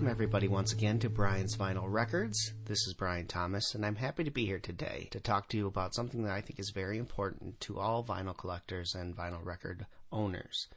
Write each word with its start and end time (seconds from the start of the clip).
welcome 0.00 0.10
everybody 0.10 0.48
once 0.48 0.72
again 0.72 0.98
to 0.98 1.10
Brian's 1.10 1.58
Vinyl 1.58 1.84
Records. 1.86 2.54
This 2.64 2.86
is 2.86 2.94
Brian 2.94 3.26
Thomas, 3.26 3.74
and 3.74 3.84
I'm 3.84 3.96
happy 3.96 4.24
to 4.24 4.30
be 4.30 4.46
here 4.46 4.58
today 4.58 5.08
to 5.10 5.20
talk 5.20 5.50
to 5.50 5.58
you 5.58 5.66
about 5.66 5.94
something 5.94 6.22
that 6.22 6.32
I 6.32 6.40
think 6.40 6.58
is 6.58 6.72
very 6.74 6.96
important 6.96 7.60
to 7.60 7.78
all 7.78 8.02
vinyl 8.02 8.34
collectors 8.34 8.94
and 8.94 9.14
vinyl 9.14 9.44
record 9.44 9.84
owners, 10.10 10.68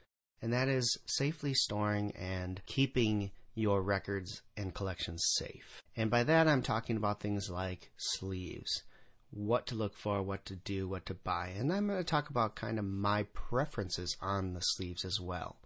and 0.41 0.51
that 0.51 0.67
is 0.67 0.97
safely 1.05 1.53
storing 1.53 2.11
and 2.17 2.61
keeping 2.65 3.31
your 3.55 3.81
records 3.81 4.41
and 4.57 4.73
collections 4.73 5.23
safe. 5.37 5.81
And 5.95 6.11
by 6.11 6.23
that, 6.23 6.49
I'm 6.49 6.61
talking 6.61 6.97
about 6.97 7.21
things 7.21 7.49
like 7.49 7.91
sleeves, 7.95 8.83
what 9.31 9.65
to 9.67 9.75
look 9.75 9.95
for, 9.95 10.21
what 10.21 10.43
to 10.47 10.57
do, 10.57 10.89
what 10.89 11.05
to 11.05 11.13
buy, 11.13 11.53
and 11.57 11.71
I'm 11.71 11.87
going 11.87 11.97
to 11.97 12.03
talk 12.03 12.29
about 12.29 12.57
kind 12.57 12.77
of 12.77 12.83
my 12.83 13.23
preferences 13.31 14.17
on 14.19 14.53
the 14.53 14.59
sleeves 14.59 15.05
as 15.05 15.17
well. 15.21 15.59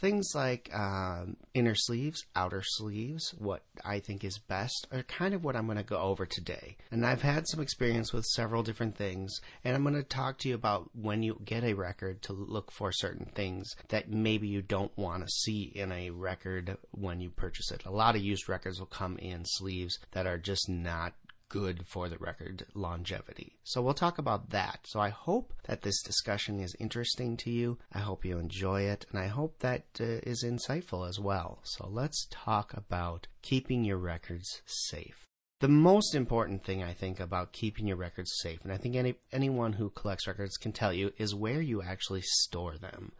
Things 0.00 0.32
like 0.34 0.74
um, 0.74 1.36
inner 1.52 1.74
sleeves, 1.74 2.24
outer 2.34 2.62
sleeves, 2.64 3.34
what 3.38 3.62
I 3.84 3.98
think 3.98 4.24
is 4.24 4.38
best, 4.38 4.86
are 4.90 5.02
kind 5.02 5.34
of 5.34 5.44
what 5.44 5.56
I'm 5.56 5.66
going 5.66 5.76
to 5.76 5.84
go 5.84 5.98
over 5.98 6.24
today. 6.24 6.78
And 6.90 7.04
I've 7.04 7.20
had 7.20 7.46
some 7.46 7.60
experience 7.60 8.10
with 8.10 8.24
several 8.24 8.62
different 8.62 8.96
things, 8.96 9.42
and 9.62 9.76
I'm 9.76 9.82
going 9.82 9.94
to 9.94 10.02
talk 10.02 10.38
to 10.38 10.48
you 10.48 10.54
about 10.54 10.88
when 10.94 11.22
you 11.22 11.38
get 11.44 11.64
a 11.64 11.74
record 11.74 12.22
to 12.22 12.32
look 12.32 12.70
for 12.70 12.92
certain 12.92 13.26
things 13.34 13.76
that 13.88 14.10
maybe 14.10 14.48
you 14.48 14.62
don't 14.62 14.96
want 14.96 15.22
to 15.22 15.30
see 15.30 15.70
in 15.74 15.92
a 15.92 16.08
record 16.08 16.78
when 16.92 17.20
you 17.20 17.28
purchase 17.28 17.70
it. 17.70 17.84
A 17.84 17.90
lot 17.90 18.16
of 18.16 18.22
used 18.22 18.48
records 18.48 18.78
will 18.78 18.86
come 18.86 19.18
in 19.18 19.44
sleeves 19.44 19.98
that 20.12 20.26
are 20.26 20.38
just 20.38 20.66
not 20.66 21.12
good 21.50 21.84
for 21.86 22.08
the 22.08 22.16
record 22.16 22.64
longevity. 22.74 23.58
So 23.64 23.82
we'll 23.82 23.92
talk 23.92 24.16
about 24.16 24.50
that. 24.50 24.80
So 24.84 25.00
I 25.00 25.10
hope 25.10 25.52
that 25.64 25.82
this 25.82 26.00
discussion 26.00 26.60
is 26.60 26.74
interesting 26.80 27.36
to 27.38 27.50
you. 27.50 27.76
I 27.92 27.98
hope 27.98 28.24
you 28.24 28.38
enjoy 28.38 28.82
it, 28.82 29.04
and 29.10 29.18
I 29.18 29.26
hope 29.26 29.58
that 29.58 29.84
uh, 30.00 30.04
is 30.22 30.42
insightful 30.42 31.06
as 31.06 31.18
well. 31.18 31.60
So 31.64 31.86
let's 31.86 32.26
talk 32.30 32.72
about 32.74 33.26
keeping 33.42 33.84
your 33.84 33.98
records 33.98 34.62
safe. 34.64 35.26
The 35.60 35.68
most 35.68 36.14
important 36.14 36.64
thing 36.64 36.82
I 36.82 36.94
think 36.94 37.20
about 37.20 37.52
keeping 37.52 37.86
your 37.86 37.98
records 37.98 38.32
safe, 38.40 38.60
and 38.62 38.72
I 38.72 38.78
think 38.78 38.96
any 38.96 39.16
anyone 39.30 39.74
who 39.74 39.90
collects 39.90 40.26
records 40.26 40.56
can 40.56 40.72
tell 40.72 40.92
you, 40.92 41.12
is 41.18 41.34
where 41.34 41.60
you 41.60 41.82
actually 41.82 42.22
store 42.22 42.78
them. 42.78 43.12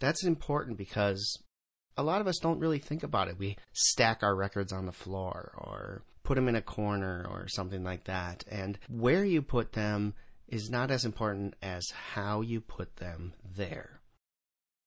That's 0.00 0.24
important 0.24 0.76
because 0.76 1.38
a 1.96 2.02
lot 2.02 2.20
of 2.20 2.26
us 2.26 2.40
don't 2.40 2.58
really 2.58 2.80
think 2.80 3.04
about 3.04 3.28
it. 3.28 3.38
We 3.38 3.56
stack 3.72 4.24
our 4.24 4.34
records 4.34 4.72
on 4.72 4.86
the 4.86 4.92
floor 4.92 5.52
or 5.56 6.02
put 6.24 6.34
them 6.34 6.48
in 6.48 6.56
a 6.56 6.62
corner 6.62 7.26
or 7.30 7.46
something 7.46 7.84
like 7.84 8.04
that. 8.04 8.44
And 8.50 8.78
where 8.88 9.24
you 9.24 9.42
put 9.42 9.72
them 9.72 10.14
is 10.48 10.70
not 10.70 10.90
as 10.90 11.04
important 11.04 11.54
as 11.62 11.90
how 11.90 12.40
you 12.40 12.60
put 12.60 12.96
them 12.96 13.34
there. 13.56 14.00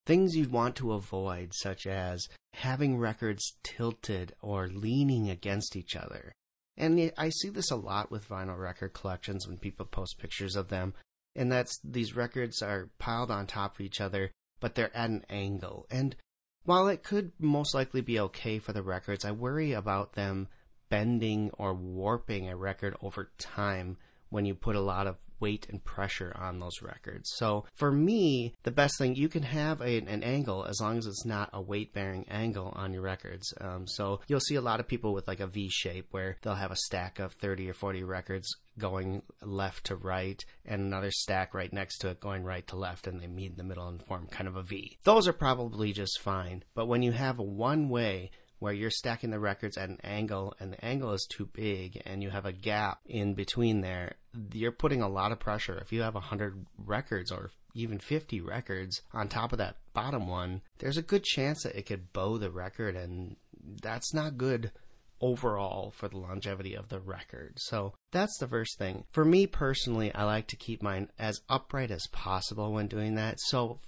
Things 0.06 0.36
you'd 0.36 0.52
want 0.52 0.76
to 0.76 0.92
avoid, 0.92 1.52
such 1.54 1.86
as 1.86 2.28
having 2.54 2.98
records 2.98 3.56
tilted 3.62 4.34
or 4.40 4.68
leaning 4.68 5.30
against 5.30 5.76
each 5.76 5.94
other. 5.96 6.32
And 6.76 7.12
I 7.18 7.28
see 7.28 7.48
this 7.48 7.70
a 7.70 7.76
lot 7.76 8.10
with 8.10 8.28
vinyl 8.28 8.58
record 8.58 8.94
collections 8.94 9.46
when 9.46 9.58
people 9.58 9.84
post 9.84 10.18
pictures 10.18 10.56
of 10.56 10.68
them. 10.68 10.94
And 11.34 11.52
that's 11.52 11.78
these 11.84 12.16
records 12.16 12.62
are 12.62 12.88
piled 12.98 13.30
on 13.30 13.46
top 13.46 13.74
of 13.74 13.80
each 13.80 14.00
other, 14.00 14.30
but 14.60 14.74
they're 14.74 14.96
at 14.96 15.10
an 15.10 15.24
angle. 15.28 15.86
And 15.90 16.16
while 16.64 16.88
it 16.88 17.02
could 17.02 17.32
most 17.38 17.74
likely 17.74 18.00
be 18.00 18.18
okay 18.20 18.58
for 18.58 18.72
the 18.72 18.82
records, 18.82 19.24
I 19.24 19.32
worry 19.32 19.72
about 19.72 20.14
them 20.14 20.48
bending 20.88 21.50
or 21.58 21.74
warping 21.74 22.48
a 22.48 22.56
record 22.56 22.96
over 23.02 23.30
time 23.38 23.96
when 24.30 24.44
you 24.44 24.54
put 24.54 24.76
a 24.76 24.80
lot 24.80 25.06
of 25.06 25.16
weight 25.40 25.66
and 25.70 25.84
pressure 25.84 26.34
on 26.38 26.58
those 26.58 26.82
records. 26.82 27.30
So 27.34 27.64
for 27.74 27.92
me, 27.92 28.54
the 28.62 28.70
best 28.70 28.98
thing 28.98 29.14
you 29.14 29.28
can 29.28 29.42
have 29.42 29.80
a, 29.80 29.98
an 29.98 30.22
angle 30.22 30.64
as 30.64 30.80
long 30.80 30.98
as 30.98 31.06
it's 31.06 31.24
not 31.24 31.50
a 31.52 31.60
weight 31.60 31.92
bearing 31.92 32.26
angle 32.28 32.72
on 32.74 32.92
your 32.92 33.02
records. 33.02 33.52
Um, 33.60 33.86
so 33.86 34.20
you'll 34.26 34.40
see 34.40 34.56
a 34.56 34.60
lot 34.60 34.80
of 34.80 34.88
people 34.88 35.12
with 35.12 35.28
like 35.28 35.40
a 35.40 35.46
V 35.46 35.68
shape 35.70 36.08
where 36.10 36.36
they'll 36.42 36.54
have 36.54 36.70
a 36.72 36.76
stack 36.76 37.18
of 37.18 37.32
30 37.34 37.70
or 37.70 37.74
40 37.74 38.02
records 38.02 38.48
going 38.78 39.22
left 39.42 39.86
to 39.86 39.96
right 39.96 40.44
and 40.64 40.80
another 40.80 41.10
stack 41.10 41.52
right 41.52 41.72
next 41.72 41.98
to 41.98 42.08
it 42.08 42.20
going 42.20 42.44
right 42.44 42.66
to 42.68 42.76
left 42.76 43.06
and 43.06 43.20
they 43.20 43.26
meet 43.26 43.50
in 43.50 43.56
the 43.56 43.64
middle 43.64 43.88
and 43.88 44.02
form 44.02 44.26
kind 44.26 44.48
of 44.48 44.56
a 44.56 44.62
V. 44.62 44.98
Those 45.04 45.26
are 45.26 45.32
probably 45.32 45.92
just 45.92 46.20
fine. 46.20 46.64
But 46.74 46.86
when 46.86 47.02
you 47.02 47.12
have 47.12 47.38
a 47.38 47.44
one 47.44 47.88
way 47.88 48.30
where 48.58 48.72
you're 48.72 48.90
stacking 48.90 49.30
the 49.30 49.38
records 49.38 49.76
at 49.76 49.88
an 49.88 49.98
angle 50.02 50.54
and 50.58 50.72
the 50.72 50.84
angle 50.84 51.12
is 51.12 51.26
too 51.28 51.46
big 51.52 52.00
and 52.04 52.22
you 52.22 52.30
have 52.30 52.46
a 52.46 52.52
gap 52.52 53.00
in 53.06 53.34
between 53.34 53.80
there, 53.80 54.14
you're 54.52 54.72
putting 54.72 55.02
a 55.02 55.08
lot 55.08 55.32
of 55.32 55.38
pressure. 55.38 55.78
If 55.78 55.92
you 55.92 56.02
have 56.02 56.14
100 56.14 56.66
records 56.84 57.30
or 57.30 57.50
even 57.74 57.98
50 57.98 58.40
records 58.40 59.02
on 59.12 59.28
top 59.28 59.52
of 59.52 59.58
that 59.58 59.76
bottom 59.92 60.26
one, 60.26 60.62
there's 60.78 60.96
a 60.96 61.02
good 61.02 61.24
chance 61.24 61.62
that 61.62 61.76
it 61.76 61.86
could 61.86 62.12
bow 62.12 62.38
the 62.38 62.50
record 62.50 62.96
and 62.96 63.36
that's 63.82 64.12
not 64.14 64.38
good 64.38 64.72
overall 65.20 65.92
for 65.96 66.08
the 66.08 66.18
longevity 66.18 66.74
of 66.74 66.88
the 66.88 67.00
record. 67.00 67.54
So 67.56 67.94
that's 68.12 68.36
the 68.38 68.48
first 68.48 68.78
thing. 68.78 69.04
For 69.10 69.24
me 69.24 69.46
personally, 69.46 70.14
I 70.14 70.24
like 70.24 70.46
to 70.48 70.56
keep 70.56 70.82
mine 70.82 71.10
as 71.18 71.40
upright 71.48 71.90
as 71.90 72.06
possible 72.12 72.72
when 72.72 72.86
doing 72.86 73.14
that. 73.16 73.40
So 73.40 73.80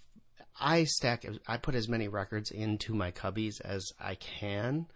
I 0.61 0.85
stack, 0.85 1.25
I 1.47 1.57
put 1.57 1.75
as 1.75 1.89
many 1.89 2.09
records 2.09 2.51
into 2.51 2.95
my 2.95 3.11
cubbies 3.11 3.61
as 3.63 3.93
I 3.99 4.15
can. 4.15 4.87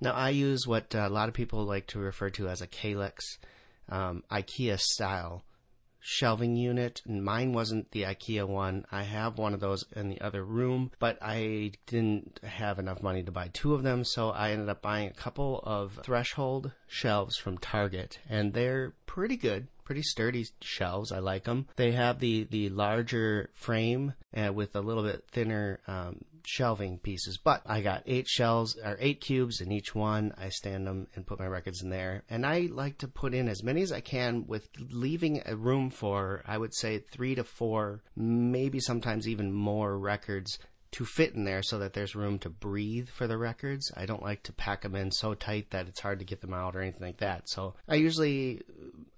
Now 0.00 0.12
I 0.12 0.30
use 0.30 0.66
what 0.66 0.94
a 0.94 1.08
lot 1.08 1.28
of 1.28 1.34
people 1.34 1.64
like 1.64 1.86
to 1.88 1.98
refer 1.98 2.30
to 2.30 2.48
as 2.48 2.60
a 2.60 2.66
Kallax 2.66 3.38
um, 3.88 4.22
IKEA 4.30 4.78
style 4.78 5.44
shelving 6.00 6.54
unit. 6.54 7.02
And 7.04 7.24
mine 7.24 7.52
wasn't 7.52 7.90
the 7.90 8.02
IKEA 8.02 8.46
one. 8.46 8.84
I 8.92 9.02
have 9.02 9.38
one 9.38 9.54
of 9.54 9.60
those 9.60 9.84
in 9.94 10.08
the 10.08 10.20
other 10.20 10.44
room, 10.44 10.92
but 11.00 11.18
I 11.20 11.72
didn't 11.86 12.38
have 12.44 12.78
enough 12.78 13.02
money 13.02 13.24
to 13.24 13.32
buy 13.32 13.50
two 13.52 13.74
of 13.74 13.82
them, 13.82 14.04
so 14.04 14.30
I 14.30 14.50
ended 14.52 14.68
up 14.68 14.82
buying 14.82 15.08
a 15.08 15.14
couple 15.14 15.60
of 15.64 15.98
threshold 16.04 16.70
shelves 16.86 17.36
from 17.36 17.58
Target, 17.58 18.20
and 18.28 18.52
they're 18.52 18.94
pretty 19.06 19.36
good 19.36 19.66
pretty 19.86 20.02
sturdy 20.02 20.44
shelves. 20.60 21.12
I 21.12 21.20
like 21.20 21.44
them. 21.44 21.68
They 21.76 21.92
have 21.92 22.18
the 22.18 22.44
the 22.50 22.68
larger 22.68 23.50
frame 23.54 24.12
uh, 24.36 24.52
with 24.52 24.76
a 24.76 24.80
little 24.80 25.04
bit 25.04 25.24
thinner 25.30 25.80
um, 25.86 26.20
shelving 26.44 26.98
pieces. 26.98 27.38
But 27.42 27.62
I 27.64 27.80
got 27.80 28.02
eight 28.06 28.28
shelves 28.28 28.76
or 28.76 28.96
eight 29.00 29.20
cubes 29.20 29.60
in 29.60 29.72
each 29.72 29.94
one. 29.94 30.34
I 30.36 30.50
stand 30.50 30.86
them 30.86 31.06
and 31.14 31.26
put 31.26 31.38
my 31.38 31.46
records 31.46 31.82
in 31.82 31.90
there. 31.90 32.24
And 32.28 32.44
I 32.44 32.68
like 32.70 32.98
to 32.98 33.08
put 33.08 33.32
in 33.32 33.48
as 33.48 33.62
many 33.62 33.82
as 33.82 33.92
I 33.92 34.00
can 34.00 34.46
with 34.46 34.68
leaving 34.90 35.42
a 35.46 35.56
room 35.56 35.90
for 35.90 36.42
I 36.46 36.58
would 36.58 36.74
say 36.74 36.98
three 36.98 37.34
to 37.36 37.44
four, 37.44 38.02
maybe 38.16 38.80
sometimes 38.80 39.28
even 39.28 39.52
more 39.52 39.98
records 39.98 40.58
to 40.92 41.04
fit 41.04 41.34
in 41.34 41.44
there 41.44 41.62
so 41.62 41.78
that 41.78 41.92
there's 41.92 42.14
room 42.14 42.38
to 42.38 42.48
breathe 42.48 43.08
for 43.08 43.26
the 43.26 43.36
records. 43.36 43.92
I 43.96 44.06
don't 44.06 44.22
like 44.22 44.42
to 44.44 44.52
pack 44.52 44.82
them 44.82 44.94
in 44.94 45.10
so 45.10 45.34
tight 45.34 45.70
that 45.70 45.88
it's 45.88 46.00
hard 46.00 46.20
to 46.20 46.24
get 46.24 46.40
them 46.40 46.54
out 46.54 46.74
or 46.74 46.80
anything 46.80 47.06
like 47.06 47.18
that. 47.18 47.48
So 47.50 47.74
I 47.88 47.96
usually 47.96 48.62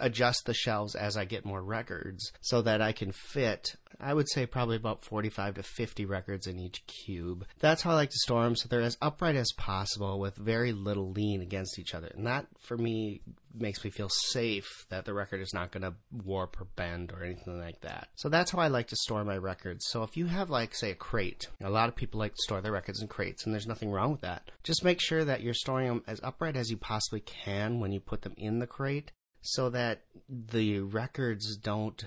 adjust 0.01 0.45
the 0.47 0.55
shelves 0.55 0.95
as 0.95 1.17
I 1.17 1.25
get 1.25 1.45
more 1.45 1.63
records 1.63 2.33
so 2.41 2.63
that 2.63 2.81
I 2.81 2.93
can 2.93 3.13
fit, 3.13 3.75
I 4.01 4.15
would 4.15 4.29
say 4.31 4.47
probably 4.47 4.77
about 4.77 5.05
45 5.05 5.55
to 5.55 5.63
50 5.63 6.05
records 6.05 6.47
in 6.47 6.59
each 6.59 6.85
cube. 6.87 7.47
That's 7.59 7.83
how 7.83 7.91
I 7.91 7.95
like 7.95 8.11
to 8.11 8.19
store 8.19 8.45
them 8.45 8.57
so 8.57 8.69
they're 8.69 8.81
as 8.81 8.99
upright 9.03 9.37
as 9.37 9.53
possible 9.57 10.21
with 10.21 10.37
very 10.37 10.73
little 10.73 11.11
lean 11.11 11.43
against 11.43 11.79
each 11.79 11.95
other. 11.95 12.11
And 12.15 12.27
that 12.27 12.47
for 12.61 12.77
me 12.77 13.21
makes 13.55 13.83
me 13.85 13.91
feel 13.91 14.09
safe 14.09 14.87
that 14.89 15.05
the 15.05 15.15
record 15.15 15.41
is 15.41 15.53
not 15.53 15.73
going 15.73 15.83
to 15.83 15.95
warp 16.25 16.61
or 16.61 16.67
bend 16.77 17.13
or 17.13 17.25
anything 17.25 17.59
like 17.59 17.81
that. 17.81 18.09
So 18.15 18.29
that's 18.29 18.51
how 18.51 18.59
I 18.59 18.69
like 18.69 18.89
to 18.89 18.97
store 18.97 19.25
my 19.25 19.37
records. 19.37 19.87
So 19.89 20.03
if 20.03 20.17
you 20.17 20.27
have 20.27 20.51
like 20.51 20.75
say 20.75 20.93
a 20.93 20.95
crate, 20.95 21.49
a 21.61 21.71
lot 21.71 21.89
of 21.89 21.97
people 21.97 22.21
like 22.21 22.35
to 22.35 22.43
store 22.43 22.61
their 22.61 22.73
records 22.73 23.03
in 23.03 23.09
crates 23.09 23.45
and 23.45 23.53
there's 23.53 23.67
nothing 23.67 23.91
wrong 23.91 24.13
with 24.13 24.21
that. 24.21 24.51
Just 24.63 24.85
make 24.85 25.01
sure 25.01 25.25
that 25.25 25.43
you're 25.43 25.55
storing 25.55 25.89
them 25.89 26.05
as 26.07 26.21
upright 26.23 26.57
as 26.57 26.71
you 26.71 26.77
possibly 26.77 27.21
can 27.21 27.81
when 27.81 27.93
you 27.93 28.01
put 28.01 28.23
them 28.23 28.35
in 28.37 28.59
the 28.59 28.67
crate 28.67 29.13
so 29.41 29.71
that 29.71 30.03
the 30.29 30.81
records 30.81 31.57
don't 31.57 32.05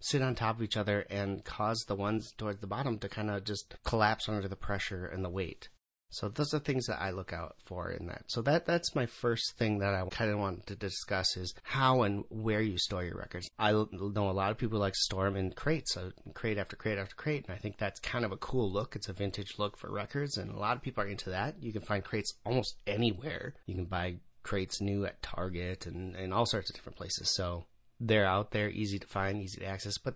sit 0.00 0.22
on 0.22 0.34
top 0.34 0.56
of 0.56 0.62
each 0.62 0.76
other 0.76 1.00
and 1.10 1.44
cause 1.44 1.84
the 1.86 1.94
ones 1.94 2.32
towards 2.36 2.60
the 2.60 2.66
bottom 2.66 2.98
to 2.98 3.08
kind 3.08 3.30
of 3.30 3.44
just 3.44 3.74
collapse 3.84 4.28
under 4.28 4.48
the 4.48 4.56
pressure 4.56 5.06
and 5.06 5.24
the 5.24 5.30
weight. 5.30 5.68
So 6.10 6.28
those 6.30 6.54
are 6.54 6.58
things 6.58 6.86
that 6.86 7.02
I 7.02 7.10
look 7.10 7.34
out 7.34 7.56
for 7.66 7.90
in 7.90 8.06
that. 8.06 8.22
So 8.28 8.40
that 8.42 8.64
that's 8.64 8.94
my 8.94 9.04
first 9.04 9.58
thing 9.58 9.78
that 9.80 9.92
I 9.92 10.02
kind 10.08 10.30
of 10.30 10.38
want 10.38 10.66
to 10.66 10.74
discuss 10.74 11.36
is 11.36 11.52
how 11.62 12.02
and 12.02 12.24
where 12.30 12.62
you 12.62 12.78
store 12.78 13.04
your 13.04 13.18
records. 13.18 13.50
I 13.58 13.72
know 13.72 14.30
a 14.30 14.32
lot 14.32 14.50
of 14.50 14.56
people 14.56 14.78
like 14.78 14.94
to 14.94 15.00
store 15.00 15.26
them 15.26 15.36
in 15.36 15.52
crates, 15.52 15.92
so 15.92 16.12
crate 16.32 16.56
after 16.56 16.76
crate 16.76 16.98
after 16.98 17.14
crate, 17.14 17.44
and 17.46 17.54
I 17.54 17.58
think 17.58 17.76
that's 17.76 18.00
kind 18.00 18.24
of 18.24 18.32
a 18.32 18.38
cool 18.38 18.72
look. 18.72 18.96
It's 18.96 19.10
a 19.10 19.12
vintage 19.12 19.58
look 19.58 19.76
for 19.76 19.92
records, 19.92 20.38
and 20.38 20.50
a 20.50 20.58
lot 20.58 20.76
of 20.76 20.82
people 20.82 21.04
are 21.04 21.08
into 21.08 21.28
that. 21.28 21.62
You 21.62 21.74
can 21.74 21.82
find 21.82 22.02
crates 22.02 22.32
almost 22.46 22.76
anywhere. 22.86 23.54
You 23.66 23.74
can 23.74 23.84
buy 23.84 24.16
crates 24.48 24.80
new 24.80 25.04
at 25.04 25.22
Target 25.22 25.84
and, 25.84 26.16
and 26.16 26.32
all 26.32 26.46
sorts 26.46 26.70
of 26.70 26.76
different 26.76 26.96
places. 26.96 27.28
So 27.28 27.66
they're 28.00 28.24
out 28.24 28.50
there, 28.52 28.70
easy 28.70 28.98
to 28.98 29.06
find, 29.06 29.42
easy 29.42 29.60
to 29.60 29.66
access. 29.66 29.98
But 29.98 30.14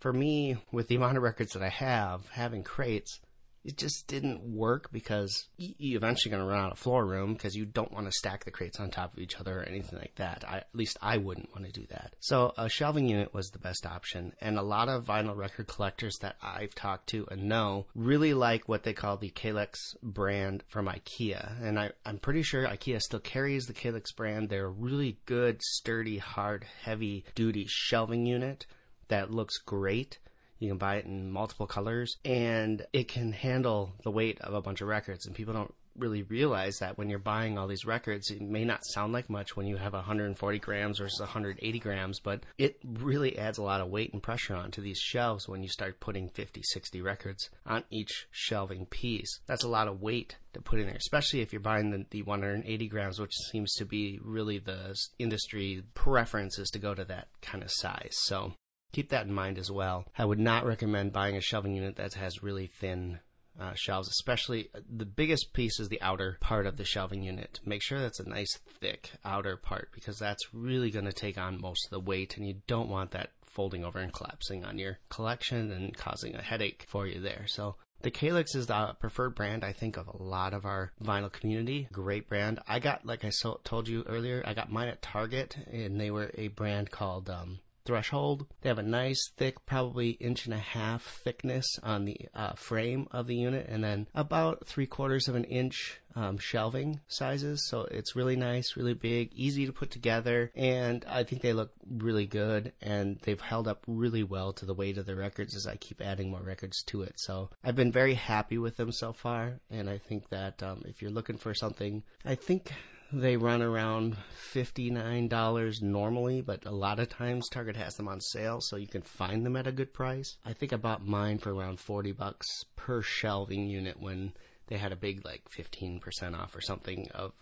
for 0.00 0.10
me, 0.10 0.56
with 0.72 0.88
the 0.88 0.94
amount 0.96 1.18
of 1.18 1.22
records 1.22 1.52
that 1.52 1.62
I 1.62 1.68
have, 1.68 2.26
having 2.30 2.62
crates 2.62 3.20
it 3.64 3.78
just 3.78 4.06
didn't 4.06 4.42
work 4.42 4.92
because 4.92 5.48
you're 5.56 5.96
eventually 5.96 6.30
going 6.30 6.42
to 6.42 6.48
run 6.48 6.62
out 6.62 6.72
of 6.72 6.78
floor 6.78 7.04
room 7.04 7.32
because 7.32 7.54
you 7.54 7.64
don't 7.64 7.92
want 7.92 8.06
to 8.06 8.12
stack 8.12 8.44
the 8.44 8.50
crates 8.50 8.78
on 8.78 8.90
top 8.90 9.14
of 9.14 9.18
each 9.18 9.40
other 9.40 9.60
or 9.60 9.62
anything 9.62 9.98
like 9.98 10.14
that. 10.16 10.44
I, 10.46 10.58
at 10.58 10.68
least 10.74 10.98
I 11.00 11.16
wouldn't 11.16 11.50
want 11.54 11.64
to 11.64 11.72
do 11.72 11.86
that. 11.88 12.14
So 12.20 12.52
a 12.58 12.68
shelving 12.68 13.08
unit 13.08 13.32
was 13.32 13.48
the 13.48 13.58
best 13.58 13.86
option. 13.86 14.34
And 14.40 14.58
a 14.58 14.62
lot 14.62 14.90
of 14.90 15.06
vinyl 15.06 15.36
record 15.36 15.66
collectors 15.66 16.18
that 16.20 16.36
I've 16.42 16.74
talked 16.74 17.08
to 17.10 17.26
and 17.30 17.44
know 17.44 17.86
really 17.94 18.34
like 18.34 18.68
what 18.68 18.82
they 18.82 18.92
call 18.92 19.16
the 19.16 19.30
Kallax 19.30 19.76
brand 20.02 20.62
from 20.68 20.86
IKEA. 20.86 21.62
And 21.62 21.78
I, 21.78 21.92
I'm 22.04 22.18
pretty 22.18 22.42
sure 22.42 22.66
IKEA 22.66 23.00
still 23.00 23.20
carries 23.20 23.64
the 23.64 23.72
Kallax 23.72 24.14
brand. 24.14 24.50
They're 24.50 24.66
a 24.66 24.70
really 24.70 25.18
good, 25.24 25.62
sturdy, 25.62 26.18
hard, 26.18 26.66
heavy 26.82 27.24
duty 27.34 27.64
shelving 27.66 28.26
unit 28.26 28.66
that 29.08 29.30
looks 29.30 29.58
great 29.58 30.18
you 30.64 30.70
can 30.70 30.78
buy 30.78 30.96
it 30.96 31.04
in 31.04 31.30
multiple 31.30 31.66
colors 31.66 32.16
and 32.24 32.86
it 32.92 33.08
can 33.08 33.32
handle 33.32 33.92
the 34.02 34.10
weight 34.10 34.40
of 34.40 34.54
a 34.54 34.62
bunch 34.62 34.80
of 34.80 34.88
records. 34.88 35.26
And 35.26 35.34
people 35.34 35.54
don't 35.54 35.74
really 35.96 36.22
realize 36.22 36.78
that 36.78 36.98
when 36.98 37.08
you're 37.08 37.18
buying 37.18 37.56
all 37.56 37.68
these 37.68 37.86
records, 37.86 38.30
it 38.30 38.40
may 38.40 38.64
not 38.64 38.84
sound 38.84 39.12
like 39.12 39.30
much 39.30 39.56
when 39.56 39.66
you 39.66 39.76
have 39.76 39.92
140 39.92 40.58
grams 40.58 40.98
versus 40.98 41.20
180 41.20 41.78
grams, 41.78 42.20
but 42.20 42.40
it 42.58 42.78
really 42.84 43.38
adds 43.38 43.58
a 43.58 43.62
lot 43.62 43.80
of 43.80 43.88
weight 43.88 44.12
and 44.12 44.22
pressure 44.22 44.54
onto 44.54 44.82
these 44.82 44.98
shelves 44.98 45.48
when 45.48 45.62
you 45.62 45.68
start 45.68 46.00
putting 46.00 46.28
50, 46.28 46.62
60 46.62 47.00
records 47.00 47.50
on 47.66 47.84
each 47.90 48.26
shelving 48.30 48.86
piece. 48.86 49.40
That's 49.46 49.64
a 49.64 49.68
lot 49.68 49.88
of 49.88 50.02
weight 50.02 50.36
to 50.54 50.60
put 50.60 50.80
in 50.80 50.86
there, 50.86 50.96
especially 50.96 51.40
if 51.40 51.52
you're 51.52 51.60
buying 51.60 51.90
the, 51.90 52.04
the 52.10 52.22
180 52.22 52.88
grams, 52.88 53.20
which 53.20 53.34
seems 53.52 53.72
to 53.74 53.84
be 53.84 54.18
really 54.22 54.58
the 54.58 54.96
industry 55.18 55.82
preference 55.94 56.58
is 56.58 56.70
to 56.70 56.78
go 56.78 56.94
to 56.94 57.04
that 57.04 57.28
kind 57.42 57.62
of 57.62 57.70
size. 57.70 58.14
So 58.24 58.54
keep 58.94 59.10
that 59.10 59.26
in 59.26 59.32
mind 59.32 59.58
as 59.58 59.70
well. 59.70 60.06
I 60.16 60.24
would 60.24 60.38
not 60.38 60.64
recommend 60.64 61.12
buying 61.12 61.36
a 61.36 61.40
shelving 61.40 61.74
unit 61.74 61.96
that 61.96 62.14
has 62.14 62.42
really 62.42 62.68
thin 62.68 63.18
uh, 63.60 63.72
shelves, 63.74 64.08
especially 64.08 64.68
uh, 64.74 64.80
the 64.88 65.04
biggest 65.04 65.52
piece 65.52 65.78
is 65.78 65.88
the 65.88 66.02
outer 66.02 66.38
part 66.40 66.66
of 66.66 66.76
the 66.76 66.84
shelving 66.84 67.22
unit. 67.22 67.60
Make 67.64 67.82
sure 67.82 68.00
that's 68.00 68.20
a 68.20 68.28
nice 68.28 68.58
thick 68.80 69.12
outer 69.24 69.56
part 69.56 69.90
because 69.92 70.18
that's 70.18 70.52
really 70.52 70.90
going 70.90 71.04
to 71.04 71.12
take 71.12 71.38
on 71.38 71.60
most 71.60 71.86
of 71.86 71.90
the 71.90 72.00
weight, 72.00 72.36
and 72.36 72.46
you 72.46 72.62
don't 72.66 72.88
want 72.88 73.12
that 73.12 73.30
folding 73.46 73.84
over 73.84 74.00
and 74.00 74.12
collapsing 74.12 74.64
on 74.64 74.78
your 74.78 74.98
collection 75.10 75.70
and 75.70 75.96
causing 75.96 76.34
a 76.34 76.42
headache 76.42 76.84
for 76.88 77.06
you 77.06 77.20
there. 77.20 77.44
So 77.46 77.76
the 78.02 78.10
Kallax 78.10 78.54
is 78.56 78.66
the 78.66 78.96
preferred 78.98 79.34
brand, 79.34 79.64
I 79.64 79.72
think, 79.72 79.96
of 79.96 80.08
a 80.08 80.22
lot 80.22 80.52
of 80.52 80.66
our 80.66 80.92
vinyl 81.02 81.32
community. 81.32 81.88
Great 81.92 82.28
brand. 82.28 82.58
I 82.68 82.80
got, 82.80 83.06
like 83.06 83.24
I 83.24 83.30
so, 83.30 83.60
told 83.64 83.88
you 83.88 84.04
earlier, 84.08 84.42
I 84.44 84.54
got 84.54 84.70
mine 84.70 84.88
at 84.88 85.00
Target, 85.00 85.56
and 85.72 86.00
they 86.00 86.10
were 86.10 86.30
a 86.34 86.48
brand 86.48 86.90
called 86.90 87.30
um, 87.30 87.60
threshold. 87.84 88.46
They 88.62 88.68
have 88.68 88.78
a 88.78 88.82
nice 88.82 89.30
thick, 89.36 89.64
probably 89.66 90.10
inch 90.10 90.46
and 90.46 90.54
a 90.54 90.58
half 90.58 91.02
thickness 91.02 91.66
on 91.82 92.04
the 92.04 92.16
uh, 92.34 92.52
frame 92.54 93.06
of 93.10 93.26
the 93.26 93.36
unit, 93.36 93.66
and 93.68 93.82
then 93.82 94.06
about 94.14 94.66
three 94.66 94.86
quarters 94.86 95.28
of 95.28 95.34
an 95.34 95.44
inch 95.44 96.00
um, 96.16 96.38
shelving 96.38 97.00
sizes. 97.08 97.66
So 97.68 97.82
it's 97.90 98.16
really 98.16 98.36
nice, 98.36 98.76
really 98.76 98.94
big, 98.94 99.32
easy 99.32 99.66
to 99.66 99.72
put 99.72 99.90
together, 99.90 100.50
and 100.54 101.04
I 101.08 101.24
think 101.24 101.42
they 101.42 101.52
look 101.52 101.72
really 101.88 102.26
good. 102.26 102.72
And 102.80 103.18
they've 103.22 103.40
held 103.40 103.68
up 103.68 103.84
really 103.86 104.22
well 104.22 104.52
to 104.54 104.66
the 104.66 104.74
weight 104.74 104.98
of 104.98 105.06
the 105.06 105.16
records 105.16 105.54
as 105.54 105.66
I 105.66 105.76
keep 105.76 106.00
adding 106.00 106.30
more 106.30 106.42
records 106.42 106.82
to 106.84 107.02
it. 107.02 107.14
So 107.16 107.50
I've 107.62 107.76
been 107.76 107.92
very 107.92 108.14
happy 108.14 108.58
with 108.58 108.76
them 108.76 108.92
so 108.92 109.12
far, 109.12 109.60
and 109.70 109.90
I 109.90 109.98
think 109.98 110.28
that 110.30 110.62
um, 110.62 110.82
if 110.86 111.02
you're 111.02 111.10
looking 111.10 111.38
for 111.38 111.54
something, 111.54 112.02
I 112.24 112.34
think 112.34 112.72
they 113.12 113.36
run 113.36 113.62
around 113.62 114.16
$59 114.54 115.82
normally, 115.82 116.40
but 116.40 116.64
a 116.64 116.70
lot 116.70 116.98
of 116.98 117.08
times 117.08 117.48
Target 117.48 117.76
has 117.76 117.96
them 117.96 118.08
on 118.08 118.20
sale, 118.20 118.60
so 118.60 118.76
you 118.76 118.86
can 118.86 119.02
find 119.02 119.44
them 119.44 119.56
at 119.56 119.66
a 119.66 119.72
good 119.72 119.92
price. 119.92 120.36
I 120.44 120.52
think 120.52 120.72
I 120.72 120.76
bought 120.76 121.06
mine 121.06 121.38
for 121.38 121.54
around 121.54 121.80
40 121.80 122.12
bucks 122.12 122.64
per 122.76 123.02
shelving 123.02 123.68
unit 123.68 124.00
when 124.00 124.32
they 124.66 124.78
had 124.78 124.92
a 124.92 124.96
big 124.96 125.24
like 125.24 125.42
15% 125.50 126.00
off 126.38 126.56
or 126.56 126.60
something 126.60 127.08
of 127.14 127.32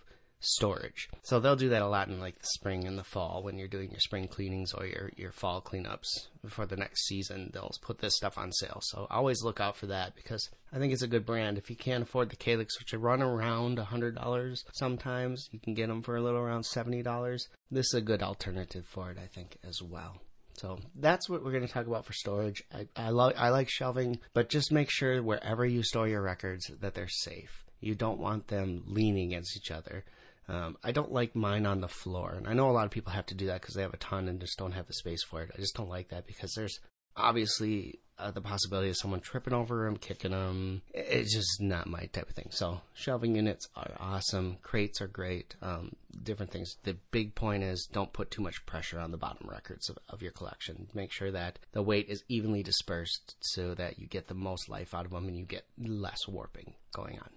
storage. 0.43 1.09
So 1.23 1.41
they'll 1.41 1.57
do 1.57 1.71
that 1.71 1.83
a 1.83 1.89
lot 1.89 2.09
in 2.09 2.21
like 2.21 2.39
the 2.39 2.47
spring 2.47 2.87
and 2.87 2.99
the 2.99 3.05
fall 3.05 3.43
when 3.43 3.59
you're 3.59 3.69
doing 3.69 3.91
your 3.91 4.01
spring 4.01 4.29
cleanings 4.29 4.73
or 4.73 4.87
your, 4.87 5.11
your 5.17 5.33
fall 5.33 5.63
cleanups 5.63 6.29
for 6.49 6.67
the 6.67 6.77
next 6.77 7.07
season. 7.07 7.51
They'll 7.53 7.71
put 7.81 7.99
this 7.99 8.17
stuff 8.17 8.37
on 8.37 8.53
sale. 8.53 8.81
So 8.83 9.07
always 9.11 9.43
look 9.43 9.61
out 9.61 9.77
for 9.77 9.87
that 9.87 10.15
because 10.15 10.51
I 10.73 10.79
think 10.79 10.93
it's 10.93 11.03
a 11.03 11.09
good 11.09 11.25
brand. 11.25 11.59
If 11.59 11.71
you 11.71 11.77
can't 11.77 12.03
afford 12.03 12.31
the 12.31 12.37
Kallax, 12.37 12.79
which 12.79 12.93
are 12.93 12.99
run 12.99 13.23
around 13.23 13.79
$100 13.79 14.65
sometimes, 14.73 15.49
you 15.53 15.61
can 15.61 15.75
get 15.75 15.89
them 15.89 16.03
for 16.03 16.17
a 16.17 16.23
little 16.23 16.41
around 16.41 16.63
$70. 16.63 17.47
This 17.71 17.87
is 17.87 17.95
a 17.95 18.01
good 18.01 18.23
alternative 18.23 18.87
for 18.87 19.11
it, 19.11 19.19
I 19.19 19.27
think, 19.27 19.57
as 19.67 19.81
well. 19.83 20.21
So 20.55 20.79
that's 20.95 21.29
what 21.29 21.43
we're 21.45 21.53
going 21.53 21.67
to 21.67 21.73
talk 21.73 21.87
about 21.87 22.05
for 22.05 22.13
storage. 22.13 22.63
I, 22.73 22.87
I, 22.95 23.09
I 23.09 23.49
like 23.49 23.69
shelving, 23.69 24.19
but 24.35 24.49
just 24.49 24.71
make 24.73 24.91
sure 24.91 25.23
wherever 25.23 25.65
you 25.65 25.83
store 25.83 26.09
your 26.09 26.23
records 26.23 26.71
that 26.81 26.95
they're 26.95 27.09
safe. 27.09 27.65
You 27.81 27.95
don't 27.95 28.21
want 28.21 28.47
them 28.47 28.85
leaning 28.87 29.27
against 29.27 29.57
each 29.57 29.71
other. 29.71 30.05
Um, 30.49 30.77
I 30.83 30.93
don't 30.93 31.13
like 31.13 31.37
mine 31.37 31.67
on 31.67 31.81
the 31.81 31.89
floor, 31.89 32.35
and 32.37 32.49
I 32.49 32.53
know 32.53 32.69
a 32.69 32.73
lot 32.73 32.85
of 32.85 32.91
people 32.91 33.13
have 33.13 33.27
to 33.27 33.35
do 33.35 33.47
that 33.47 33.61
because 33.61 33.75
they 33.75 33.83
have 33.83 33.95
a 33.95 33.99
ton 33.99 34.29
and 34.29 34.41
just 34.41 34.59
don't 34.59 34.73
have 34.73 34.87
the 34.87 34.93
space 34.93 35.23
for 35.23 35.43
it. 35.43 35.51
I 35.55 35.61
just 35.61 35.77
don't 35.77 35.89
like 35.89 36.09
that 36.09 36.27
because 36.27 36.55
there's 36.55 36.81
obviously 37.17 38.01
uh, 38.19 38.31
the 38.31 38.41
possibility 38.41 38.89
of 38.89 38.97
someone 38.97 39.21
tripping 39.21 39.53
over 39.53 39.85
them, 39.85 39.97
kicking 39.97 40.31
them. 40.31 40.83
It's 40.95 41.35
just 41.35 41.61
not 41.61 41.89
my 41.89 42.07
type 42.07 42.29
of 42.29 42.35
thing. 42.35 42.49
So 42.51 42.81
shelving 42.95 43.35
units 43.35 43.69
are 43.75 43.93
awesome. 43.99 44.59
Crates 44.63 45.01
are 45.01 45.09
great. 45.09 45.57
Um, 45.61 45.93
different 46.23 46.53
things. 46.53 46.77
The 46.85 46.97
big 47.11 47.35
point 47.35 47.65
is 47.65 47.89
don't 47.93 48.13
put 48.13 48.31
too 48.31 48.43
much 48.43 48.65
pressure 48.67 48.99
on 48.99 49.11
the 49.11 49.17
bottom 49.17 49.49
records 49.51 49.89
of, 49.89 49.99
of 50.09 50.23
your 50.23 50.33
collection. 50.33 50.89
Make 50.95 51.13
sure 51.13 51.31
that 51.33 51.59
the 51.73 51.83
weight 51.83 52.09
is 52.09 52.23
evenly 52.29 52.63
dispersed 52.63 53.37
so 53.41 53.75
that 53.75 53.99
you 53.99 54.07
get 54.07 54.29
the 54.29 54.35
most 54.35 54.69
life 54.69 54.95
out 54.95 55.05
of 55.05 55.11
them 55.11 55.27
and 55.27 55.37
you 55.37 55.45
get 55.45 55.65
less 55.79 56.29
warping 56.29 56.75
going 56.95 57.19
on. 57.19 57.31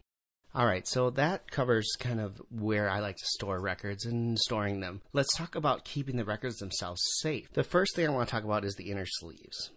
All 0.55 0.65
right, 0.65 0.87
so 0.87 1.09
that 1.09 1.51
covers 1.51 1.97
kind 1.99 2.21
of 2.21 2.41
where 2.49 2.89
I 2.89 2.99
like 2.99 3.17
to 3.17 3.25
store 3.25 3.59
records 3.59 4.05
and 4.05 4.39
storing 4.39 4.79
them. 4.79 5.01
Let's 5.11 5.35
talk 5.35 5.55
about 5.55 5.83
keeping 5.83 6.15
the 6.15 6.23
records 6.23 6.59
themselves 6.59 7.01
safe. 7.19 7.51
The 7.51 7.65
first 7.65 7.93
thing 7.93 8.07
I 8.07 8.11
want 8.11 8.29
to 8.29 8.31
talk 8.31 8.45
about 8.45 8.63
is 8.63 8.73
the 8.75 8.89
inner 8.89 9.05
sleeves. 9.05 9.71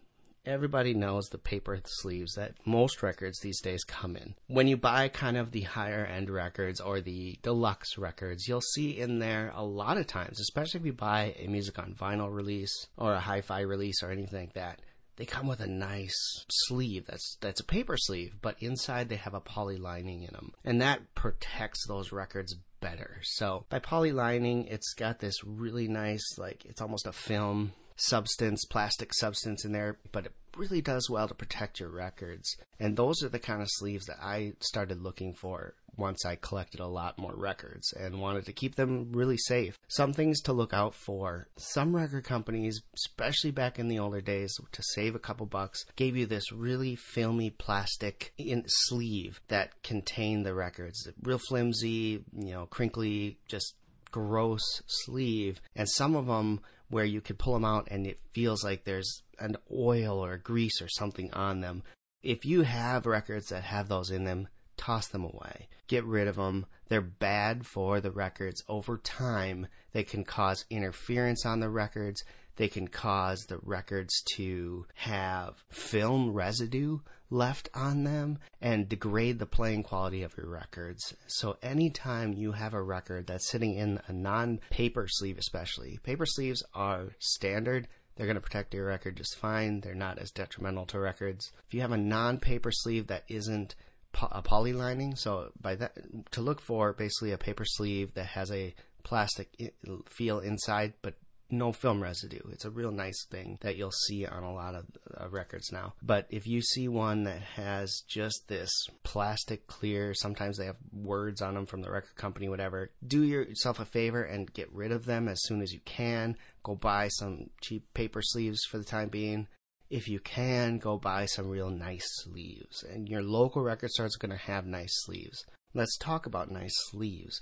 Everybody 0.46 0.94
knows 0.94 1.26
the 1.26 1.38
paper 1.38 1.80
sleeves 1.84 2.34
that 2.34 2.54
most 2.64 3.02
records 3.02 3.40
these 3.40 3.60
days 3.60 3.82
come 3.82 4.14
in. 4.14 4.36
When 4.46 4.68
you 4.68 4.76
buy 4.76 5.08
kind 5.08 5.36
of 5.36 5.50
the 5.50 5.62
higher 5.62 6.06
end 6.06 6.30
records 6.30 6.80
or 6.80 7.00
the 7.00 7.40
deluxe 7.42 7.98
records, 7.98 8.46
you'll 8.46 8.60
see 8.60 9.00
in 9.00 9.18
there 9.18 9.52
a 9.56 9.64
lot 9.64 9.98
of 9.98 10.06
times, 10.06 10.38
especially 10.40 10.78
if 10.78 10.86
you 10.86 10.92
buy 10.92 11.34
a 11.40 11.48
music 11.48 11.80
on 11.80 11.96
vinyl 12.00 12.32
release 12.32 12.86
or 12.96 13.14
a 13.14 13.20
hi 13.20 13.40
fi 13.40 13.62
release 13.62 14.00
or 14.04 14.12
anything 14.12 14.42
like 14.42 14.52
that, 14.52 14.80
they 15.18 15.26
come 15.26 15.48
with 15.48 15.60
a 15.60 15.66
nice 15.66 16.46
sleeve 16.48 17.06
that's 17.06 17.36
that's 17.40 17.60
a 17.60 17.64
paper 17.64 17.96
sleeve, 17.96 18.36
but 18.40 18.56
inside 18.60 19.08
they 19.08 19.16
have 19.16 19.34
a 19.34 19.40
poly 19.40 19.76
lining 19.76 20.22
in 20.22 20.32
them, 20.32 20.52
and 20.64 20.80
that 20.80 21.14
protects 21.14 21.86
those 21.86 22.12
records 22.12 22.56
better. 22.80 23.18
So 23.24 23.66
by 23.68 23.80
poly 23.80 24.12
lining, 24.12 24.66
it's 24.68 24.94
got 24.94 25.18
this 25.18 25.42
really 25.44 25.88
nice 25.88 26.38
like 26.38 26.64
it's 26.64 26.80
almost 26.80 27.06
a 27.06 27.12
film 27.12 27.72
substance, 27.96 28.64
plastic 28.64 29.12
substance 29.12 29.64
in 29.64 29.72
there, 29.72 29.98
but 30.12 30.26
it 30.26 30.32
really 30.56 30.80
does 30.80 31.10
well 31.10 31.26
to 31.26 31.34
protect 31.34 31.80
your 31.80 31.90
records. 31.90 32.56
And 32.78 32.96
those 32.96 33.22
are 33.24 33.28
the 33.28 33.40
kind 33.40 33.60
of 33.60 33.68
sleeves 33.70 34.06
that 34.06 34.22
I 34.22 34.52
started 34.60 35.02
looking 35.02 35.34
for 35.34 35.74
once 35.98 36.24
I 36.24 36.36
collected 36.36 36.80
a 36.80 36.86
lot 36.86 37.18
more 37.18 37.34
records 37.34 37.92
and 37.92 38.20
wanted 38.20 38.46
to 38.46 38.52
keep 38.52 38.76
them 38.76 39.10
really 39.12 39.36
safe. 39.36 39.78
Some 39.88 40.12
things 40.12 40.40
to 40.42 40.52
look 40.52 40.72
out 40.72 40.94
for. 40.94 41.48
Some 41.56 41.94
record 41.94 42.24
companies, 42.24 42.80
especially 42.94 43.50
back 43.50 43.78
in 43.78 43.88
the 43.88 43.98
older 43.98 44.20
days, 44.20 44.54
to 44.72 44.82
save 44.94 45.14
a 45.14 45.20
couple 45.20 45.46
bucks, 45.46 45.84
gave 45.96 46.16
you 46.16 46.26
this 46.26 46.52
really 46.52 46.96
filmy 46.96 47.50
plastic 47.50 48.32
sleeve 48.66 49.40
that 49.48 49.82
contained 49.82 50.46
the 50.46 50.54
records. 50.54 51.08
Real 51.22 51.38
flimsy, 51.38 52.24
you 52.32 52.52
know, 52.52 52.66
crinkly, 52.66 53.38
just 53.48 53.74
gross 54.10 54.82
sleeve. 54.86 55.60
And 55.74 55.88
some 55.88 56.14
of 56.14 56.26
them 56.26 56.60
where 56.90 57.04
you 57.04 57.20
could 57.20 57.38
pull 57.38 57.54
them 57.54 57.64
out 57.64 57.88
and 57.90 58.06
it 58.06 58.20
feels 58.32 58.64
like 58.64 58.84
there's 58.84 59.22
an 59.38 59.56
oil 59.70 60.24
or 60.24 60.38
grease 60.38 60.80
or 60.80 60.88
something 60.88 61.32
on 61.32 61.60
them. 61.60 61.82
If 62.22 62.44
you 62.44 62.62
have 62.62 63.06
records 63.06 63.48
that 63.48 63.62
have 63.64 63.88
those 63.88 64.10
in 64.10 64.24
them, 64.24 64.48
toss 64.78 65.08
them 65.08 65.24
away. 65.24 65.68
Get 65.88 66.04
rid 66.04 66.28
of 66.28 66.36
them. 66.36 66.66
They're 66.88 67.00
bad 67.02 67.66
for 67.66 68.00
the 68.00 68.10
records. 68.10 68.62
Over 68.68 68.96
time, 68.96 69.66
they 69.92 70.04
can 70.04 70.24
cause 70.24 70.64
interference 70.70 71.44
on 71.44 71.60
the 71.60 71.68
records. 71.68 72.22
They 72.56 72.68
can 72.68 72.88
cause 72.88 73.44
the 73.44 73.58
records 73.62 74.22
to 74.34 74.86
have 74.94 75.62
film 75.70 76.32
residue 76.32 76.98
left 77.30 77.68
on 77.74 78.04
them 78.04 78.38
and 78.60 78.88
degrade 78.88 79.38
the 79.38 79.46
playing 79.46 79.82
quality 79.82 80.22
of 80.22 80.36
your 80.36 80.48
records. 80.48 81.14
So 81.26 81.56
anytime 81.62 82.32
you 82.32 82.52
have 82.52 82.74
a 82.74 82.82
record 82.82 83.26
that's 83.26 83.48
sitting 83.48 83.74
in 83.74 84.00
a 84.06 84.12
non-paper 84.12 85.06
sleeve 85.08 85.38
especially, 85.38 85.98
paper 86.02 86.26
sleeves 86.26 86.64
are 86.74 87.10
standard. 87.18 87.86
They're 88.16 88.26
going 88.26 88.34
to 88.34 88.40
protect 88.40 88.74
your 88.74 88.86
record 88.86 89.16
just 89.16 89.36
fine. 89.36 89.80
They're 89.80 89.94
not 89.94 90.18
as 90.18 90.32
detrimental 90.32 90.86
to 90.86 90.98
records. 90.98 91.52
If 91.68 91.74
you 91.74 91.82
have 91.82 91.92
a 91.92 91.96
non-paper 91.96 92.72
sleeve 92.72 93.06
that 93.06 93.22
isn't 93.28 93.76
a 94.20 94.42
poly 94.42 94.72
lining. 94.72 95.16
So 95.16 95.52
by 95.60 95.76
that, 95.76 95.92
to 96.32 96.40
look 96.40 96.60
for 96.60 96.92
basically 96.92 97.32
a 97.32 97.38
paper 97.38 97.64
sleeve 97.64 98.14
that 98.14 98.26
has 98.26 98.50
a 98.50 98.74
plastic 99.02 99.74
feel 100.06 100.40
inside, 100.40 100.94
but 101.02 101.14
no 101.50 101.72
film 101.72 102.02
residue. 102.02 102.42
It's 102.50 102.64
a 102.64 102.70
real 102.70 102.90
nice 102.90 103.24
thing 103.30 103.58
that 103.62 103.76
you'll 103.76 103.90
see 103.90 104.26
on 104.26 104.42
a 104.42 104.52
lot 104.52 104.74
of 104.74 104.84
uh, 105.18 105.28
records 105.28 105.72
now. 105.72 105.94
But 106.02 106.26
if 106.30 106.46
you 106.46 106.60
see 106.60 106.88
one 106.88 107.24
that 107.24 107.40
has 107.40 108.02
just 108.06 108.48
this 108.48 108.70
plastic 109.02 109.66
clear, 109.66 110.14
sometimes 110.14 110.58
they 110.58 110.66
have 110.66 110.76
words 110.92 111.40
on 111.40 111.54
them 111.54 111.66
from 111.66 111.80
the 111.80 111.90
record 111.90 112.16
company, 112.16 112.48
whatever, 112.48 112.90
do 113.06 113.22
yourself 113.22 113.80
a 113.80 113.84
favor 113.84 114.22
and 114.22 114.52
get 114.52 114.72
rid 114.72 114.92
of 114.92 115.06
them 115.06 115.28
as 115.28 115.42
soon 115.44 115.62
as 115.62 115.72
you 115.72 115.80
can. 115.84 116.36
Go 116.62 116.74
buy 116.74 117.08
some 117.08 117.48
cheap 117.62 117.94
paper 117.94 118.20
sleeves 118.22 118.64
for 118.64 118.78
the 118.78 118.84
time 118.84 119.08
being 119.08 119.48
if 119.90 120.08
you 120.08 120.20
can, 120.20 120.78
go 120.78 120.98
buy 120.98 121.26
some 121.26 121.48
real 121.48 121.70
nice 121.70 122.06
sleeves. 122.22 122.82
And 122.82 123.08
your 123.08 123.22
local 123.22 123.62
record 123.62 123.90
store 123.90 124.06
is 124.06 124.16
going 124.16 124.32
to 124.32 124.36
have 124.36 124.66
nice 124.66 124.92
sleeves. 125.04 125.44
Let's 125.74 125.96
talk 125.98 126.26
about 126.26 126.50
nice 126.50 126.74
sleeves. 126.90 127.40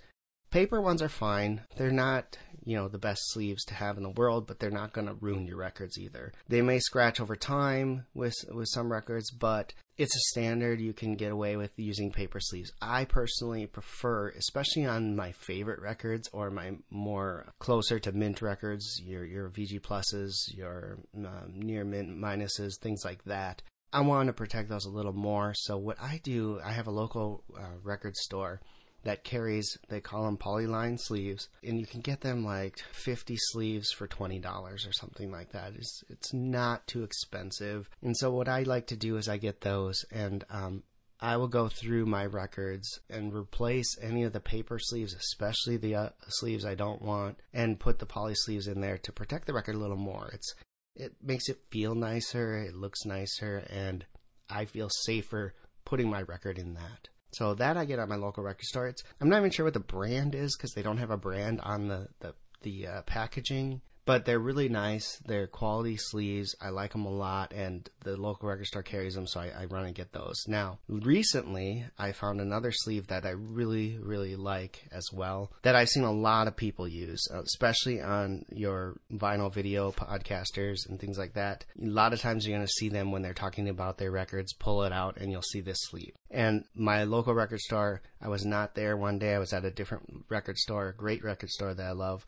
Paper 0.56 0.80
ones 0.80 1.02
are 1.02 1.10
fine. 1.10 1.60
They're 1.76 1.90
not, 1.90 2.38
you 2.64 2.78
know, 2.78 2.88
the 2.88 2.96
best 2.96 3.20
sleeves 3.26 3.62
to 3.66 3.74
have 3.74 3.98
in 3.98 4.02
the 4.02 4.08
world, 4.08 4.46
but 4.46 4.58
they're 4.58 4.70
not 4.70 4.94
going 4.94 5.06
to 5.06 5.12
ruin 5.12 5.46
your 5.46 5.58
records 5.58 5.98
either. 5.98 6.32
They 6.48 6.62
may 6.62 6.78
scratch 6.78 7.20
over 7.20 7.36
time 7.36 8.06
with 8.14 8.32
with 8.50 8.68
some 8.70 8.90
records, 8.90 9.30
but 9.30 9.74
it's 9.98 10.16
a 10.16 10.30
standard 10.30 10.80
you 10.80 10.94
can 10.94 11.14
get 11.14 11.30
away 11.30 11.58
with 11.58 11.72
using 11.76 12.10
paper 12.10 12.40
sleeves. 12.40 12.72
I 12.80 13.04
personally 13.04 13.66
prefer, 13.66 14.30
especially 14.30 14.86
on 14.86 15.14
my 15.14 15.32
favorite 15.32 15.82
records 15.82 16.26
or 16.32 16.50
my 16.50 16.78
more 16.88 17.52
closer 17.60 17.98
to 17.98 18.12
mint 18.12 18.40
records, 18.40 18.98
your 19.04 19.26
your 19.26 19.50
VG 19.50 19.82
pluses, 19.82 20.32
your 20.54 21.00
um, 21.14 21.52
near 21.54 21.84
mint 21.84 22.08
minuses, 22.08 22.78
things 22.80 23.04
like 23.04 23.22
that. 23.24 23.60
I 23.92 24.00
want 24.00 24.28
to 24.28 24.32
protect 24.32 24.70
those 24.70 24.86
a 24.86 24.90
little 24.90 25.12
more. 25.12 25.52
So 25.54 25.76
what 25.76 26.00
I 26.00 26.18
do, 26.24 26.60
I 26.64 26.72
have 26.72 26.86
a 26.86 26.90
local 26.90 27.44
uh, 27.54 27.76
record 27.82 28.16
store 28.16 28.62
that 29.06 29.22
carries 29.22 29.78
they 29.88 30.00
call 30.00 30.24
them 30.24 30.36
polyline 30.36 30.98
sleeves 30.98 31.48
and 31.62 31.78
you 31.78 31.86
can 31.86 32.00
get 32.00 32.20
them 32.20 32.44
like 32.44 32.78
50 32.92 33.36
sleeves 33.38 33.92
for 33.92 34.08
$20 34.08 34.44
or 34.64 34.92
something 34.92 35.30
like 35.30 35.52
that 35.52 35.72
it's, 35.76 36.02
it's 36.08 36.32
not 36.34 36.86
too 36.88 37.04
expensive 37.04 37.88
and 38.02 38.16
so 38.16 38.32
what 38.32 38.48
i 38.48 38.64
like 38.64 38.88
to 38.88 38.96
do 38.96 39.16
is 39.16 39.28
i 39.28 39.36
get 39.36 39.60
those 39.60 40.04
and 40.10 40.44
um, 40.50 40.82
I 41.18 41.38
will 41.38 41.48
go 41.48 41.68
through 41.68 42.04
my 42.04 42.26
records 42.26 43.00
and 43.08 43.32
replace 43.32 43.96
any 44.02 44.24
of 44.24 44.34
the 44.34 44.40
paper 44.40 44.78
sleeves, 44.78 45.14
especially 45.14 45.78
the 45.78 45.94
uh, 45.94 46.08
sleeves 46.28 46.66
I 46.66 46.74
don't 46.74 47.00
want, 47.00 47.38
and 47.54 47.80
put 47.80 47.98
the 47.98 48.04
poly 48.04 48.34
sleeves 48.34 48.66
in 48.66 48.82
there 48.82 48.98
to 48.98 49.12
protect 49.12 49.46
the 49.46 49.54
record 49.54 49.76
a 49.76 49.78
little 49.78 49.96
more. 49.96 50.28
It's 50.34 50.54
it 50.94 51.14
makes 51.22 51.48
it 51.48 51.64
feel 51.70 51.94
nicer, 51.94 52.58
it 52.58 52.74
looks 52.74 53.06
nicer, 53.06 53.64
and 53.70 54.04
I 54.50 54.66
feel 54.66 54.90
safer 54.90 55.54
putting 55.86 56.10
my 56.10 56.20
record 56.20 56.58
in 56.58 56.74
that. 56.74 57.08
So 57.36 57.52
that 57.56 57.76
I 57.76 57.84
get 57.84 57.98
at 57.98 58.08
my 58.08 58.16
local 58.16 58.42
record 58.42 58.64
store. 58.64 58.86
It's, 58.86 59.04
I'm 59.20 59.28
not 59.28 59.40
even 59.40 59.50
sure 59.50 59.66
what 59.66 59.74
the 59.74 59.80
brand 59.80 60.34
is 60.34 60.56
because 60.56 60.72
they 60.72 60.80
don't 60.80 60.96
have 60.96 61.10
a 61.10 61.18
brand 61.18 61.60
on 61.60 61.88
the 61.88 62.08
the, 62.20 62.34
the 62.62 62.86
uh, 62.86 63.02
packaging 63.02 63.82
but 64.06 64.24
they're 64.24 64.38
really 64.38 64.68
nice. 64.68 65.20
They're 65.26 65.48
quality 65.48 65.96
sleeves. 65.96 66.54
I 66.60 66.70
like 66.70 66.92
them 66.92 67.04
a 67.04 67.10
lot, 67.10 67.52
and 67.52 67.88
the 68.04 68.16
local 68.16 68.48
record 68.48 68.66
store 68.66 68.84
carries 68.84 69.16
them, 69.16 69.26
so 69.26 69.40
I, 69.40 69.50
I, 69.58 69.64
run 69.64 69.84
and 69.84 69.94
get 69.94 70.12
those. 70.12 70.44
Now, 70.46 70.78
recently, 70.88 71.84
I 71.98 72.12
found 72.12 72.40
another 72.40 72.70
sleeve 72.70 73.08
that 73.08 73.26
I 73.26 73.30
really, 73.30 73.98
really 74.00 74.36
like 74.36 74.86
as 74.92 75.08
well 75.12 75.50
that 75.62 75.74
I've 75.74 75.88
seen 75.88 76.04
a 76.04 76.12
lot 76.12 76.46
of 76.46 76.56
people 76.56 76.86
use, 76.86 77.20
uh, 77.34 77.42
especially 77.42 78.00
on 78.00 78.44
your 78.48 78.96
vinyl 79.12 79.52
video 79.52 79.90
podcasters 79.90 80.88
and 80.88 81.00
things 81.00 81.18
like 81.18 81.34
that. 81.34 81.64
A 81.82 81.86
lot 81.86 82.12
of 82.12 82.20
times 82.20 82.46
you're 82.46 82.56
going 82.56 82.66
to 82.66 82.72
see 82.72 82.88
them 82.88 83.10
when 83.10 83.22
they're 83.22 83.34
talking 83.34 83.68
about 83.68 83.98
their 83.98 84.12
records, 84.12 84.52
pull 84.52 84.84
it 84.84 84.92
out, 84.92 85.16
and 85.16 85.32
you'll 85.32 85.42
see 85.42 85.60
this 85.60 85.78
sleeve. 85.80 86.12
And 86.30 86.64
my 86.76 87.02
local 87.02 87.34
record 87.34 87.60
store, 87.60 88.02
I 88.22 88.28
was 88.28 88.46
not 88.46 88.76
there 88.76 88.96
one 88.96 89.18
day. 89.18 89.34
I 89.34 89.40
was 89.40 89.52
at 89.52 89.64
a 89.64 89.70
different 89.70 90.24
record 90.28 90.58
store, 90.58 90.88
a 90.88 90.94
great 90.94 91.24
record 91.24 91.50
store 91.50 91.74
that 91.74 91.86
I 91.86 91.92
love 91.92 92.24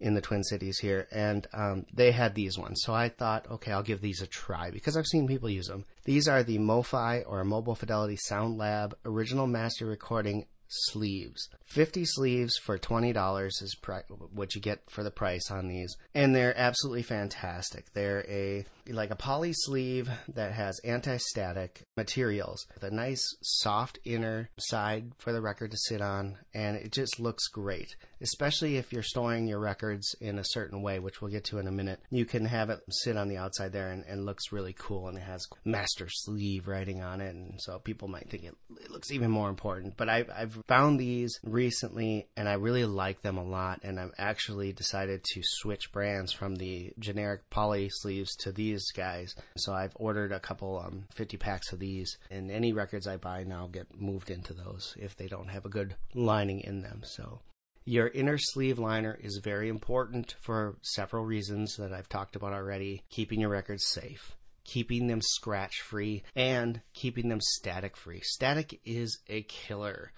in 0.00 0.14
the 0.14 0.20
Twin 0.20 0.44
Cities 0.44 0.78
here, 0.78 1.08
and 1.10 1.46
um, 1.52 1.86
they 1.92 2.12
had 2.12 2.34
these 2.34 2.56
ones. 2.56 2.80
So 2.84 2.94
I 2.94 3.08
thought, 3.08 3.50
okay, 3.50 3.72
I'll 3.72 3.82
give 3.82 4.00
these 4.00 4.22
a 4.22 4.26
try 4.26 4.70
because 4.70 4.96
I've 4.96 5.06
seen 5.06 5.26
people 5.26 5.50
use 5.50 5.66
them. 5.66 5.84
These 6.04 6.28
are 6.28 6.42
the 6.42 6.58
MoFi 6.58 7.24
or 7.26 7.44
Mobile 7.44 7.74
Fidelity 7.74 8.16
Sound 8.16 8.58
Lab 8.58 8.96
Original 9.04 9.46
Master 9.46 9.86
Recording 9.86 10.46
sleeves. 10.68 11.48
50 11.66 12.04
sleeves 12.04 12.56
for 12.56 12.78
$20 12.78 13.48
is 13.62 13.76
pri- 13.80 14.04
what 14.08 14.54
you 14.54 14.60
get 14.60 14.80
for 14.88 15.02
the 15.02 15.10
price 15.10 15.50
on 15.50 15.68
these. 15.68 15.96
And 16.14 16.34
they're 16.34 16.56
absolutely 16.56 17.02
fantastic. 17.02 17.92
They're 17.94 18.24
a 18.28 18.64
like 18.90 19.10
a 19.10 19.16
poly 19.16 19.52
sleeve 19.52 20.08
that 20.28 20.52
has 20.52 20.80
anti-static 20.82 21.82
materials 21.96 22.66
with 22.72 22.82
a 22.82 22.94
nice 22.94 23.22
soft 23.42 23.98
inner 24.04 24.48
side 24.58 25.12
for 25.18 25.30
the 25.30 25.42
record 25.42 25.70
to 25.70 25.76
sit 25.76 26.00
on 26.00 26.38
and 26.54 26.74
it 26.76 26.90
just 26.90 27.20
looks 27.20 27.48
great 27.48 27.96
especially 28.20 28.76
if 28.76 28.92
you're 28.92 29.02
storing 29.02 29.46
your 29.46 29.58
records 29.58 30.14
in 30.20 30.38
a 30.38 30.44
certain 30.44 30.82
way, 30.82 30.98
which 30.98 31.20
we'll 31.20 31.30
get 31.30 31.44
to 31.44 31.58
in 31.58 31.66
a 31.66 31.72
minute. 31.72 32.00
You 32.10 32.24
can 32.24 32.44
have 32.46 32.70
it 32.70 32.80
sit 32.90 33.16
on 33.16 33.28
the 33.28 33.36
outside 33.36 33.72
there 33.72 33.90
and, 33.90 34.04
and 34.06 34.26
looks 34.26 34.52
really 34.52 34.74
cool, 34.76 35.08
and 35.08 35.18
it 35.18 35.22
has 35.22 35.46
master 35.64 36.08
sleeve 36.08 36.68
writing 36.68 37.02
on 37.02 37.20
it, 37.20 37.34
and 37.34 37.60
so 37.60 37.78
people 37.78 38.08
might 38.08 38.28
think 38.28 38.44
it, 38.44 38.54
it 38.80 38.90
looks 38.90 39.10
even 39.10 39.30
more 39.30 39.48
important. 39.48 39.96
But 39.96 40.08
I've, 40.08 40.30
I've 40.34 40.57
found 40.66 40.98
these 40.98 41.38
recently, 41.44 42.28
and 42.36 42.48
I 42.48 42.54
really 42.54 42.84
like 42.84 43.22
them 43.22 43.38
a 43.38 43.44
lot, 43.44 43.80
and 43.82 43.98
I've 43.98 44.14
actually 44.18 44.72
decided 44.72 45.24
to 45.24 45.40
switch 45.42 45.92
brands 45.92 46.32
from 46.32 46.56
the 46.56 46.92
generic 46.98 47.48
poly 47.50 47.88
sleeves 47.90 48.34
to 48.36 48.52
these 48.52 48.90
guys. 48.92 49.34
So 49.56 49.72
I've 49.72 49.96
ordered 49.96 50.32
a 50.32 50.40
couple 50.40 50.82
um, 50.84 51.04
50 51.12 51.36
packs 51.36 51.72
of 51.72 51.78
these, 51.78 52.18
and 52.30 52.50
any 52.50 52.72
records 52.72 53.06
I 53.06 53.16
buy 53.16 53.44
now 53.44 53.68
get 53.70 54.00
moved 54.00 54.30
into 54.30 54.54
those 54.54 54.94
if 54.98 55.16
they 55.16 55.28
don't 55.28 55.48
have 55.48 55.64
a 55.64 55.70
good 55.70 55.96
lining 56.14 56.60
in 56.60 56.82
them. 56.82 57.02
So 57.04 57.40
your 57.88 58.08
inner 58.08 58.36
sleeve 58.36 58.78
liner 58.78 59.18
is 59.22 59.40
very 59.42 59.70
important 59.70 60.34
for 60.40 60.76
several 60.82 61.24
reasons 61.24 61.76
that 61.76 61.90
I've 61.90 62.08
talked 62.08 62.36
about 62.36 62.52
already. 62.52 63.02
Keeping 63.08 63.40
your 63.40 63.48
records 63.48 63.86
safe, 63.86 64.36
keeping 64.64 65.06
them 65.06 65.22
scratch 65.22 65.80
free, 65.80 66.22
and 66.36 66.82
keeping 66.92 67.30
them 67.30 67.40
static 67.40 67.96
free. 67.96 68.20
Static 68.22 68.78
is 68.84 69.18
a 69.28 69.42
killer. 69.44 70.12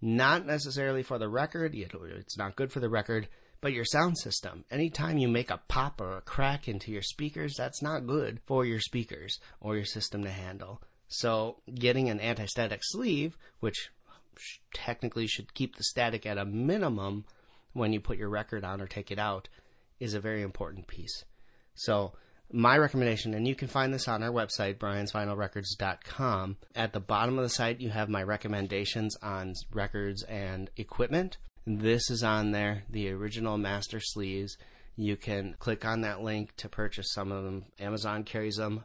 Not 0.00 0.46
necessarily 0.46 1.02
for 1.02 1.18
the 1.18 1.28
record, 1.28 1.74
it's 1.74 2.38
not 2.38 2.56
good 2.56 2.70
for 2.70 2.80
the 2.80 2.88
record, 2.88 3.28
but 3.60 3.72
your 3.72 3.84
sound 3.84 4.18
system. 4.18 4.64
Anytime 4.70 5.18
you 5.18 5.28
make 5.28 5.50
a 5.50 5.60
pop 5.68 6.00
or 6.00 6.18
a 6.18 6.20
crack 6.20 6.68
into 6.68 6.92
your 6.92 7.02
speakers, 7.02 7.54
that's 7.56 7.82
not 7.82 8.06
good 8.06 8.40
for 8.46 8.64
your 8.64 8.80
speakers 8.80 9.38
or 9.60 9.76
your 9.76 9.84
system 9.84 10.22
to 10.24 10.30
handle. 10.30 10.82
So, 11.08 11.56
getting 11.74 12.10
an 12.10 12.20
anti 12.20 12.46
static 12.46 12.80
sleeve, 12.82 13.38
which 13.60 13.90
technically 14.74 15.26
should 15.26 15.54
keep 15.54 15.76
the 15.76 15.84
static 15.84 16.26
at 16.26 16.38
a 16.38 16.44
minimum 16.44 17.24
when 17.72 17.92
you 17.92 18.00
put 18.00 18.18
your 18.18 18.28
record 18.28 18.64
on 18.64 18.80
or 18.80 18.86
take 18.86 19.10
it 19.10 19.18
out 19.18 19.48
is 19.98 20.14
a 20.14 20.20
very 20.20 20.42
important 20.42 20.86
piece. 20.86 21.24
So, 21.74 22.12
my 22.52 22.78
recommendation, 22.78 23.34
and 23.34 23.46
you 23.46 23.54
can 23.54 23.68
find 23.68 23.92
this 23.92 24.08
on 24.08 24.22
our 24.22 24.30
website, 24.30 24.78
briansvinylrecords.com. 24.78 26.56
At 26.74 26.92
the 26.92 27.00
bottom 27.00 27.38
of 27.38 27.44
the 27.44 27.50
site, 27.50 27.80
you 27.80 27.90
have 27.90 28.08
my 28.08 28.22
recommendations 28.22 29.16
on 29.22 29.54
records 29.72 30.22
and 30.24 30.70
equipment. 30.76 31.38
This 31.66 32.10
is 32.10 32.22
on 32.22 32.52
there, 32.52 32.84
the 32.88 33.10
original 33.10 33.58
master 33.58 34.00
sleeves. 34.00 34.56
You 34.96 35.16
can 35.16 35.56
click 35.58 35.84
on 35.84 36.02
that 36.02 36.22
link 36.22 36.54
to 36.56 36.68
purchase 36.68 37.12
some 37.12 37.32
of 37.32 37.44
them. 37.44 37.66
Amazon 37.78 38.24
carries 38.24 38.56
them 38.56 38.84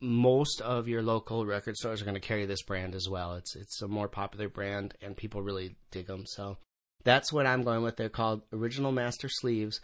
most 0.00 0.60
of 0.60 0.88
your 0.88 1.02
local 1.02 1.46
record 1.46 1.76
stores 1.76 2.02
are 2.02 2.04
going 2.04 2.14
to 2.14 2.20
carry 2.20 2.46
this 2.46 2.62
brand 2.62 2.94
as 2.94 3.08
well. 3.08 3.34
It's 3.34 3.56
it's 3.56 3.82
a 3.82 3.88
more 3.88 4.08
popular 4.08 4.48
brand 4.48 4.94
and 5.00 5.16
people 5.16 5.42
really 5.42 5.76
dig 5.90 6.06
them. 6.06 6.26
So 6.26 6.58
that's 7.04 7.32
what 7.32 7.46
I'm 7.46 7.62
going 7.62 7.82
with. 7.82 7.96
They're 7.96 8.08
called 8.08 8.42
Original 8.52 8.92
Master 8.92 9.28
Sleeves 9.28 9.80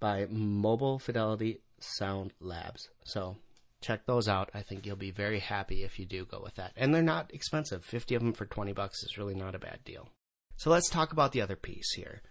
by 0.00 0.26
Mobile 0.28 0.98
Fidelity 0.98 1.60
Sound 1.80 2.32
Labs. 2.40 2.88
So 3.04 3.36
check 3.80 4.06
those 4.06 4.28
out. 4.28 4.50
I 4.54 4.62
think 4.62 4.86
you'll 4.86 4.96
be 4.96 5.10
very 5.10 5.40
happy 5.40 5.82
if 5.82 5.98
you 5.98 6.06
do 6.06 6.24
go 6.24 6.40
with 6.42 6.54
that. 6.56 6.72
And 6.76 6.94
they're 6.94 7.02
not 7.02 7.32
expensive. 7.34 7.84
50 7.84 8.14
of 8.14 8.22
them 8.22 8.32
for 8.32 8.46
20 8.46 8.72
bucks 8.72 9.02
is 9.02 9.18
really 9.18 9.34
not 9.34 9.54
a 9.54 9.58
bad 9.58 9.84
deal. 9.84 10.08
So 10.56 10.70
let's 10.70 10.88
talk 10.88 11.12
about 11.12 11.32
the 11.32 11.42
other 11.42 11.56
piece 11.56 11.92
here. 11.94 12.22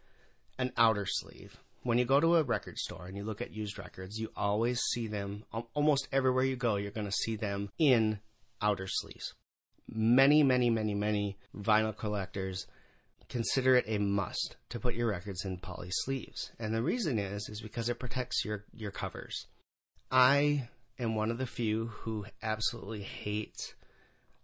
An 0.58 0.72
outer 0.78 1.06
sleeve 1.06 1.58
when 1.84 1.98
you 1.98 2.06
go 2.06 2.20
to 2.20 2.38
a 2.38 2.44
record 2.44 2.78
store 2.78 3.06
and 3.06 3.16
you 3.16 3.24
look 3.24 3.42
at 3.42 3.54
used 3.54 3.78
records, 3.78 4.18
you 4.18 4.30
always 4.36 4.80
see 4.92 5.08
them 5.08 5.44
almost 5.76 6.08
everywhere 6.12 6.46
you 6.46 6.56
go. 6.56 6.78
You're 6.78 6.92
going 6.92 7.08
to 7.08 7.12
see 7.12 7.36
them 7.36 7.70
in 7.78 8.20
outer 8.62 8.88
sleeves. 8.88 9.34
Many, 9.88 10.44
many, 10.44 10.70
many, 10.70 10.96
many 10.96 11.38
vinyl 11.56 11.96
collectors 11.96 12.66
consider 13.34 13.75
it 13.75 13.86
a 13.88 13.98
must 13.98 14.58
to 14.70 14.80
put 14.80 14.94
your 14.94 15.08
records 15.08 15.44
in 15.44 15.58
poly 15.58 15.90
sleeves. 15.90 16.52
And 16.60 16.72
the 16.72 16.84
reason 16.84 17.18
is 17.18 17.50
is 17.50 17.62
because 17.62 17.90
it 17.90 17.98
protects 17.98 18.46
your 18.46 18.66
your 18.72 18.92
covers. 18.92 19.48
I 20.12 20.70
am 21.00 21.16
one 21.16 21.32
of 21.32 21.40
the 21.40 21.48
few 21.48 21.88
who 21.88 22.28
absolutely 22.44 23.02
hates 23.02 23.74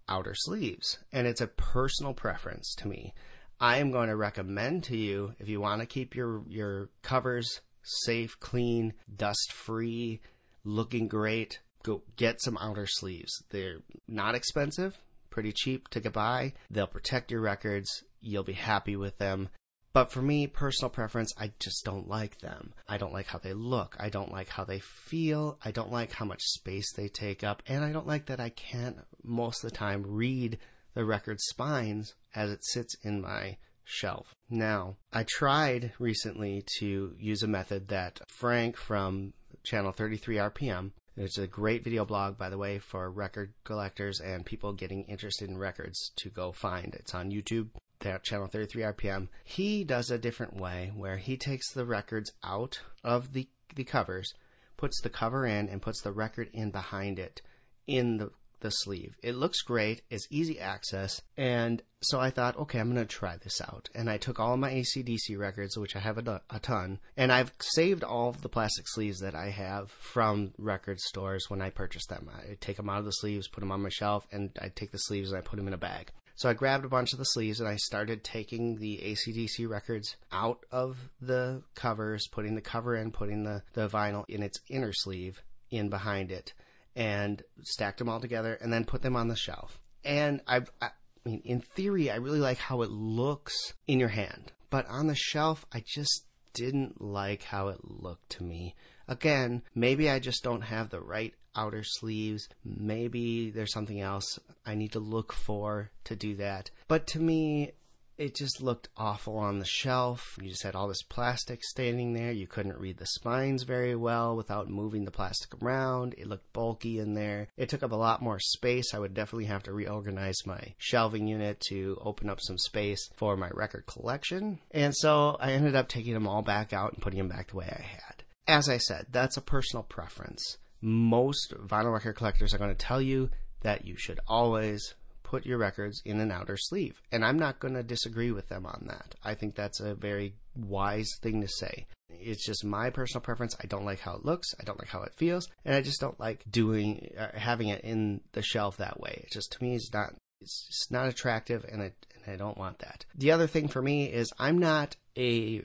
outer 0.07 0.33
sleeves, 0.33 0.97
and 1.11 1.27
it's 1.27 1.39
a 1.39 1.45
personal 1.45 2.15
preference 2.15 2.73
to 2.79 2.87
me. 2.87 3.13
I 3.59 3.77
am 3.77 3.91
going 3.91 4.09
to 4.09 4.15
recommend 4.15 4.85
to 4.85 4.97
you 4.97 5.35
if 5.37 5.47
you 5.47 5.61
want 5.61 5.81
to 5.81 5.85
keep 5.85 6.15
your 6.15 6.41
your 6.47 6.89
covers 7.03 7.61
safe, 7.83 8.39
clean, 8.39 8.93
dust 9.15 9.51
free, 9.53 10.19
looking 10.63 11.07
great, 11.07 11.59
go 11.83 12.01
get 12.15 12.41
some 12.41 12.57
outer 12.59 12.87
sleeves. 12.87 13.43
They're 13.51 13.81
not 14.07 14.33
expensive, 14.33 14.97
pretty 15.29 15.51
cheap 15.51 15.89
to 15.89 15.99
get 15.99 16.13
by. 16.13 16.53
They'll 16.71 16.87
protect 16.87 17.29
your 17.29 17.41
records. 17.41 18.03
You'll 18.21 18.43
be 18.43 18.53
happy 18.53 18.95
with 18.95 19.17
them. 19.17 19.49
But 19.91 20.11
for 20.11 20.21
me, 20.21 20.45
personal 20.45 20.89
preference, 20.89 21.33
I 21.37 21.51
just 21.59 21.83
don't 21.83 22.07
like 22.07 22.39
them. 22.39 22.73
I 22.87 22.97
don't 22.97 23.13
like 23.13 23.27
how 23.27 23.39
they 23.39 23.53
look. 23.53 23.95
I 23.99 24.09
don't 24.09 24.31
like 24.31 24.49
how 24.49 24.63
they 24.63 24.79
feel. 24.79 25.57
I 25.65 25.71
don't 25.71 25.91
like 25.91 26.11
how 26.11 26.25
much 26.25 26.43
space 26.43 26.93
they 26.93 27.07
take 27.07 27.43
up. 27.43 27.63
And 27.67 27.83
I 27.83 27.91
don't 27.91 28.07
like 28.07 28.27
that 28.27 28.39
I 28.39 28.49
can't, 28.49 28.97
most 29.23 29.63
of 29.63 29.71
the 29.71 29.75
time, 29.75 30.03
read 30.05 30.59
the 30.93 31.05
record 31.05 31.39
spines 31.41 32.13
as 32.35 32.51
it 32.51 32.63
sits 32.63 32.95
in 33.01 33.21
my 33.21 33.57
shelf. 33.83 34.35
Now, 34.49 34.97
I 35.11 35.23
tried 35.23 35.93
recently 35.97 36.63
to 36.79 37.15
use 37.17 37.41
a 37.41 37.47
method 37.47 37.87
that 37.87 38.19
Frank 38.27 38.77
from 38.77 39.33
channel 39.63 39.91
33 39.91 40.35
RPM 40.35 40.91
it's 41.19 41.37
a 41.37 41.47
great 41.47 41.83
video 41.83 42.05
blog, 42.05 42.37
by 42.37 42.49
the 42.49 42.57
way, 42.57 42.79
for 42.79 43.11
record 43.11 43.53
collectors 43.65 44.21
and 44.21 44.45
people 44.45 44.71
getting 44.71 45.03
interested 45.03 45.49
in 45.49 45.57
records 45.57 46.13
to 46.15 46.29
go 46.29 46.53
find. 46.53 46.95
It's 46.95 47.13
on 47.13 47.29
YouTube, 47.29 47.71
that 48.01 48.23
channel 48.23 48.47
33 48.47 48.83
RPM. 48.83 49.27
He 49.43 49.83
does 49.83 50.09
a 50.09 50.17
different 50.17 50.55
way 50.55 50.91
where 50.95 51.17
he 51.17 51.37
takes 51.37 51.71
the 51.71 51.85
records 51.85 52.31
out 52.43 52.81
of 53.03 53.33
the, 53.33 53.47
the 53.75 53.83
covers, 53.83 54.33
puts 54.77 55.01
the 55.01 55.09
cover 55.09 55.45
in, 55.45 55.69
and 55.69 55.81
puts 55.81 56.01
the 56.01 56.11
record 56.11 56.49
in 56.53 56.71
behind 56.71 57.19
it 57.19 57.41
in 57.87 58.17
the 58.17 58.31
the 58.61 58.69
sleeve. 58.69 59.15
It 59.23 59.35
looks 59.35 59.61
great, 59.61 60.01
it's 60.09 60.27
easy 60.29 60.59
access, 60.59 61.21
and 61.37 61.81
so 62.01 62.19
I 62.19 62.29
thought, 62.29 62.57
okay, 62.57 62.79
I'm 62.79 62.93
going 62.93 63.05
to 63.05 63.13
try 63.13 63.37
this 63.37 63.61
out. 63.61 63.89
And 63.93 64.09
I 64.09 64.17
took 64.17 64.39
all 64.39 64.57
my 64.57 64.71
ACDC 64.71 65.37
records, 65.37 65.77
which 65.77 65.95
I 65.95 65.99
have 65.99 66.17
a, 66.17 66.41
a, 66.49 66.59
ton, 66.59 66.99
and 67.17 67.31
I've 67.31 67.53
saved 67.59 68.03
all 68.03 68.29
of 68.29 68.41
the 68.41 68.49
plastic 68.49 68.85
sleeves 68.87 69.19
that 69.19 69.35
I 69.35 69.49
have 69.49 69.91
from 69.91 70.53
record 70.57 70.99
stores 70.99 71.45
when 71.49 71.61
I 71.61 71.69
purchase 71.69 72.05
them. 72.07 72.29
I 72.33 72.57
take 72.59 72.77
them 72.77 72.89
out 72.89 72.99
of 72.99 73.05
the 73.05 73.11
sleeves, 73.11 73.47
put 73.47 73.61
them 73.61 73.71
on 73.71 73.81
my 73.81 73.89
shelf, 73.89 74.27
and 74.31 74.51
I 74.61 74.69
take 74.69 74.91
the 74.91 74.97
sleeves 74.97 75.31
and 75.31 75.37
I 75.37 75.41
put 75.41 75.57
them 75.57 75.67
in 75.67 75.73
a 75.73 75.77
bag. 75.77 76.11
So 76.39 76.47
I 76.47 76.53
grabbed 76.53 76.85
a 76.85 76.89
bunch 76.89 77.11
of 77.11 77.19
the 77.19 77.25
sleeves 77.25 77.59
and 77.59 77.67
I 77.67 77.75
started 77.75 78.23
taking 78.23 78.77
the 78.77 78.97
ACDC 79.03 79.67
records 79.67 80.15
out 80.31 80.65
of 80.71 80.95
the 81.19 81.63
covers, 81.75 82.29
putting 82.31 82.55
the 82.55 82.61
cover 82.61 82.95
in, 82.95 83.11
putting 83.11 83.43
the, 83.43 83.61
the 83.73 83.89
vinyl 83.89 84.23
in 84.29 84.41
its 84.41 84.57
inner 84.69 84.93
sleeve 84.93 85.43
in 85.69 85.89
behind 85.89 86.31
it 86.31 86.53
and 86.95 87.43
stacked 87.63 87.97
them 87.97 88.07
all 88.07 88.21
together 88.21 88.57
and 88.61 88.71
then 88.71 88.85
put 88.85 89.01
them 89.01 89.17
on 89.17 89.27
the 89.27 89.35
shelf. 89.35 89.81
And 90.05 90.39
I've, 90.47 90.71
I 90.81 90.91
mean, 91.25 91.41
in 91.43 91.59
theory, 91.59 92.09
I 92.09 92.15
really 92.15 92.39
like 92.39 92.57
how 92.57 92.83
it 92.83 92.89
looks 92.89 93.73
in 93.85 93.99
your 93.99 94.07
hand, 94.07 94.53
but 94.69 94.87
on 94.87 95.07
the 95.07 95.15
shelf, 95.15 95.65
I 95.73 95.83
just 95.85 96.23
didn't 96.53 97.01
like 97.01 97.43
how 97.43 97.67
it 97.67 97.79
looked 97.83 98.29
to 98.29 98.43
me. 98.45 98.75
Again, 99.09 99.61
maybe 99.75 100.09
I 100.09 100.19
just 100.19 100.41
don't 100.41 100.61
have 100.61 100.89
the 100.89 101.01
right 101.01 101.33
outer 101.55 101.83
sleeves. 101.83 102.47
Maybe 102.63 103.51
there's 103.51 103.73
something 103.73 104.01
else 104.01 104.39
I 104.65 104.75
need 104.75 104.91
to 104.93 104.99
look 104.99 105.33
for 105.33 105.91
to 106.05 106.15
do 106.15 106.35
that. 106.35 106.71
But 106.87 107.07
to 107.07 107.19
me, 107.19 107.71
it 108.19 108.35
just 108.35 108.61
looked 108.61 108.89
awful 108.97 109.37
on 109.37 109.59
the 109.59 109.65
shelf. 109.65 110.37
You 110.41 110.49
just 110.49 110.63
had 110.63 110.75
all 110.75 110.89
this 110.89 111.01
plastic 111.01 111.63
standing 111.63 112.13
there. 112.13 112.33
You 112.33 112.47
couldn't 112.47 112.77
read 112.77 112.97
the 112.97 113.05
spines 113.05 113.63
very 113.63 113.95
well 113.95 114.35
without 114.35 114.69
moving 114.69 115.05
the 115.05 115.11
plastic 115.11 115.63
around. 115.63 116.15
It 116.17 116.27
looked 116.27 116.51
bulky 116.51 116.99
in 116.99 117.13
there. 117.13 117.47
It 117.55 117.69
took 117.69 117.81
up 117.81 117.93
a 117.93 117.95
lot 117.95 118.21
more 118.21 118.37
space. 118.37 118.93
I 118.93 118.99
would 118.99 119.13
definitely 119.13 119.45
have 119.45 119.63
to 119.63 119.73
reorganize 119.73 120.45
my 120.45 120.75
shelving 120.77 121.27
unit 121.27 121.61
to 121.69 121.97
open 122.01 122.29
up 122.29 122.41
some 122.41 122.57
space 122.57 123.09
for 123.15 123.37
my 123.37 123.49
record 123.53 123.85
collection. 123.85 124.59
And 124.71 124.93
so 124.93 125.37
I 125.39 125.53
ended 125.53 125.77
up 125.77 125.87
taking 125.87 126.13
them 126.13 126.27
all 126.27 126.41
back 126.41 126.73
out 126.73 126.91
and 126.91 127.01
putting 127.01 127.19
them 127.19 127.29
back 127.29 127.51
the 127.51 127.57
way 127.57 127.67
I 127.67 127.81
had. 127.81 128.23
As 128.49 128.67
I 128.67 128.79
said, 128.79 129.05
that's 129.11 129.37
a 129.37 129.41
personal 129.41 129.83
preference. 129.83 130.57
Most 130.81 131.53
vinyl 131.53 131.93
record 131.93 132.15
collectors 132.15 132.53
are 132.53 132.57
going 132.57 132.75
to 132.75 132.85
tell 132.85 133.01
you 133.01 133.29
that 133.61 133.85
you 133.85 133.95
should 133.97 134.19
always 134.27 134.95
put 135.23 135.45
your 135.45 135.57
records 135.57 136.01
in 136.05 136.19
an 136.19 136.31
outer 136.31 136.57
sleeve. 136.57 137.01
And 137.11 137.23
I'm 137.23 137.37
not 137.37 137.59
going 137.59 137.75
to 137.75 137.83
disagree 137.83 138.31
with 138.31 138.49
them 138.49 138.65
on 138.65 138.85
that. 138.87 139.15
I 139.23 139.35
think 139.35 139.55
that's 139.55 139.79
a 139.79 139.93
very 139.93 140.33
wise 140.55 141.11
thing 141.21 141.41
to 141.41 141.47
say. 141.47 141.85
It's 142.09 142.45
just 142.45 142.65
my 142.65 142.89
personal 142.89 143.21
preference. 143.21 143.55
I 143.61 143.67
don't 143.67 143.85
like 143.85 143.99
how 143.99 144.15
it 144.15 144.25
looks. 144.25 144.55
I 144.59 144.63
don't 144.63 144.79
like 144.79 144.89
how 144.89 145.03
it 145.03 145.13
feels, 145.15 145.47
and 145.63 145.75
I 145.75 145.81
just 145.81 146.01
don't 146.01 146.19
like 146.19 146.43
doing 146.49 147.11
uh, 147.17 147.27
having 147.37 147.67
it 147.67 147.81
in 147.81 148.21
the 148.31 148.41
shelf 148.41 148.77
that 148.77 148.99
way. 148.99 149.21
It 149.23 149.31
just 149.31 149.51
to 149.53 149.63
me 149.63 149.75
is 149.75 149.91
not 149.93 150.15
it's 150.41 150.67
just 150.67 150.91
not 150.91 151.07
attractive, 151.07 151.65
and 151.71 151.81
I 151.81 151.91
and 152.15 152.33
I 152.33 152.35
don't 152.35 152.57
want 152.57 152.79
that. 152.79 153.05
The 153.15 153.31
other 153.31 153.47
thing 153.47 153.67
for 153.67 153.81
me 153.81 154.05
is 154.05 154.33
I'm 154.39 154.57
not 154.57 154.95
a 155.15 155.61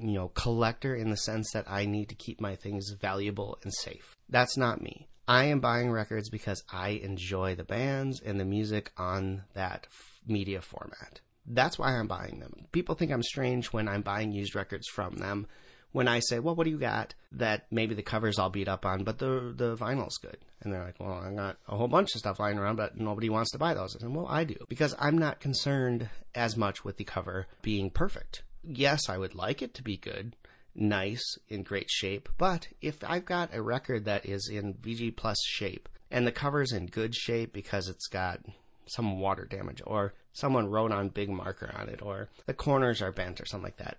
you 0.00 0.12
know 0.12 0.28
collector 0.28 0.94
in 0.94 1.10
the 1.10 1.16
sense 1.16 1.50
that 1.52 1.70
I 1.70 1.86
need 1.86 2.08
to 2.08 2.14
keep 2.14 2.40
my 2.40 2.56
things 2.56 2.90
valuable 3.00 3.58
and 3.62 3.72
safe. 3.72 4.16
That's 4.28 4.56
not 4.56 4.82
me. 4.82 5.08
I 5.28 5.44
am 5.44 5.60
buying 5.60 5.90
records 5.90 6.30
because 6.30 6.62
I 6.72 6.88
enjoy 6.90 7.54
the 7.54 7.64
bands 7.64 8.20
and 8.20 8.40
the 8.40 8.46
music 8.46 8.92
on 8.96 9.42
that 9.52 9.86
f- 9.90 10.20
media 10.26 10.62
format. 10.62 11.20
That's 11.46 11.78
why 11.78 11.96
I'm 11.96 12.06
buying 12.06 12.40
them. 12.40 12.66
People 12.72 12.94
think 12.94 13.12
I'm 13.12 13.22
strange 13.22 13.66
when 13.66 13.88
I'm 13.88 14.00
buying 14.00 14.32
used 14.32 14.54
records 14.54 14.88
from 14.88 15.16
them. 15.16 15.46
When 15.92 16.08
I 16.08 16.20
say, 16.20 16.38
"Well, 16.38 16.54
what 16.54 16.64
do 16.64 16.70
you 16.70 16.78
got?" 16.78 17.14
that 17.32 17.66
maybe 17.70 17.94
the 17.94 18.02
cover's 18.02 18.38
all 18.38 18.48
beat 18.50 18.68
up 18.68 18.86
on, 18.86 19.04
but 19.04 19.18
the 19.18 19.52
the 19.54 19.76
vinyl's 19.76 20.18
good, 20.18 20.38
and 20.62 20.72
they're 20.72 20.84
like, 20.84 21.00
"Well, 21.00 21.12
I 21.12 21.32
got 21.32 21.58
a 21.66 21.76
whole 21.76 21.88
bunch 21.88 22.14
of 22.14 22.20
stuff 22.20 22.40
lying 22.40 22.58
around, 22.58 22.76
but 22.76 22.96
nobody 22.98 23.28
wants 23.28 23.50
to 23.52 23.58
buy 23.58 23.74
those." 23.74 23.94
And 23.96 24.14
well, 24.14 24.26
I 24.28 24.44
do 24.44 24.56
because 24.68 24.94
I'm 24.98 25.18
not 25.18 25.40
concerned 25.40 26.08
as 26.34 26.56
much 26.56 26.84
with 26.84 26.96
the 26.96 27.04
cover 27.04 27.46
being 27.62 27.90
perfect. 27.90 28.42
Yes, 28.70 29.08
I 29.08 29.16
would 29.16 29.34
like 29.34 29.62
it 29.62 29.72
to 29.74 29.82
be 29.82 29.96
good, 29.96 30.36
nice, 30.74 31.38
in 31.48 31.62
great 31.62 31.88
shape. 31.88 32.28
But 32.36 32.68
if 32.82 33.02
I've 33.02 33.24
got 33.24 33.54
a 33.54 33.62
record 33.62 34.04
that 34.04 34.26
is 34.26 34.50
in 34.52 34.74
VG 34.74 35.16
Plus 35.16 35.38
shape 35.42 35.88
and 36.10 36.26
the 36.26 36.32
cover's 36.32 36.72
in 36.72 36.86
good 36.86 37.14
shape 37.14 37.54
because 37.54 37.88
it's 37.88 38.08
got 38.08 38.40
some 38.86 39.20
water 39.20 39.46
damage 39.46 39.80
or 39.86 40.12
someone 40.34 40.68
wrote 40.68 40.92
on 40.92 41.08
big 41.08 41.30
marker 41.30 41.74
on 41.78 41.88
it 41.88 42.02
or 42.02 42.28
the 42.44 42.52
corners 42.52 43.00
are 43.00 43.10
bent 43.10 43.40
or 43.40 43.46
something 43.46 43.64
like 43.64 43.78
that, 43.78 43.96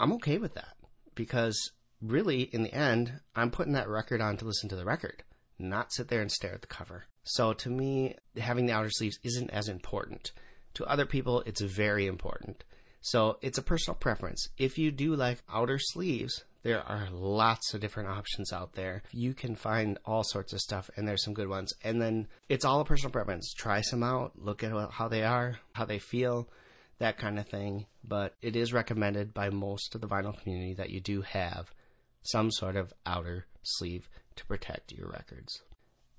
I'm 0.00 0.12
okay 0.14 0.38
with 0.38 0.54
that 0.54 0.76
because 1.14 1.70
really, 2.02 2.42
in 2.42 2.64
the 2.64 2.74
end, 2.74 3.20
I'm 3.36 3.52
putting 3.52 3.74
that 3.74 3.88
record 3.88 4.20
on 4.20 4.36
to 4.38 4.44
listen 4.44 4.68
to 4.70 4.76
the 4.76 4.84
record, 4.84 5.22
not 5.56 5.92
sit 5.92 6.08
there 6.08 6.20
and 6.20 6.32
stare 6.32 6.54
at 6.54 6.62
the 6.62 6.66
cover. 6.66 7.04
So 7.22 7.52
to 7.52 7.70
me, 7.70 8.16
having 8.36 8.66
the 8.66 8.72
outer 8.72 8.90
sleeves 8.90 9.20
isn't 9.22 9.50
as 9.50 9.68
important. 9.68 10.32
To 10.74 10.84
other 10.86 11.06
people, 11.06 11.44
it's 11.46 11.60
very 11.60 12.06
important. 12.06 12.64
So 13.04 13.36
it's 13.42 13.58
a 13.58 13.62
personal 13.62 13.96
preference. 13.96 14.48
If 14.56 14.78
you 14.78 14.90
do 14.90 15.14
like 15.14 15.42
outer 15.52 15.78
sleeves, 15.78 16.42
there 16.62 16.80
are 16.80 17.10
lots 17.12 17.74
of 17.74 17.82
different 17.82 18.08
options 18.08 18.50
out 18.50 18.72
there. 18.72 19.02
You 19.12 19.34
can 19.34 19.56
find 19.56 19.98
all 20.06 20.24
sorts 20.24 20.54
of 20.54 20.60
stuff, 20.60 20.88
and 20.96 21.06
there's 21.06 21.22
some 21.22 21.34
good 21.34 21.48
ones. 21.48 21.74
And 21.82 22.00
then 22.00 22.28
it's 22.48 22.64
all 22.64 22.80
a 22.80 22.84
personal 22.86 23.12
preference. 23.12 23.52
Try 23.52 23.82
some 23.82 24.02
out, 24.02 24.32
look 24.38 24.64
at 24.64 24.72
how 24.90 25.08
they 25.08 25.22
are, 25.22 25.58
how 25.74 25.84
they 25.84 25.98
feel, 25.98 26.48
that 26.98 27.18
kind 27.18 27.38
of 27.38 27.46
thing. 27.46 27.84
But 28.02 28.36
it 28.40 28.56
is 28.56 28.72
recommended 28.72 29.34
by 29.34 29.50
most 29.50 29.94
of 29.94 30.00
the 30.00 30.08
vinyl 30.08 30.40
community 30.40 30.72
that 30.72 30.88
you 30.88 31.02
do 31.02 31.20
have 31.20 31.74
some 32.22 32.50
sort 32.50 32.74
of 32.74 32.94
outer 33.04 33.44
sleeve 33.62 34.08
to 34.36 34.46
protect 34.46 34.92
your 34.92 35.10
records. 35.10 35.60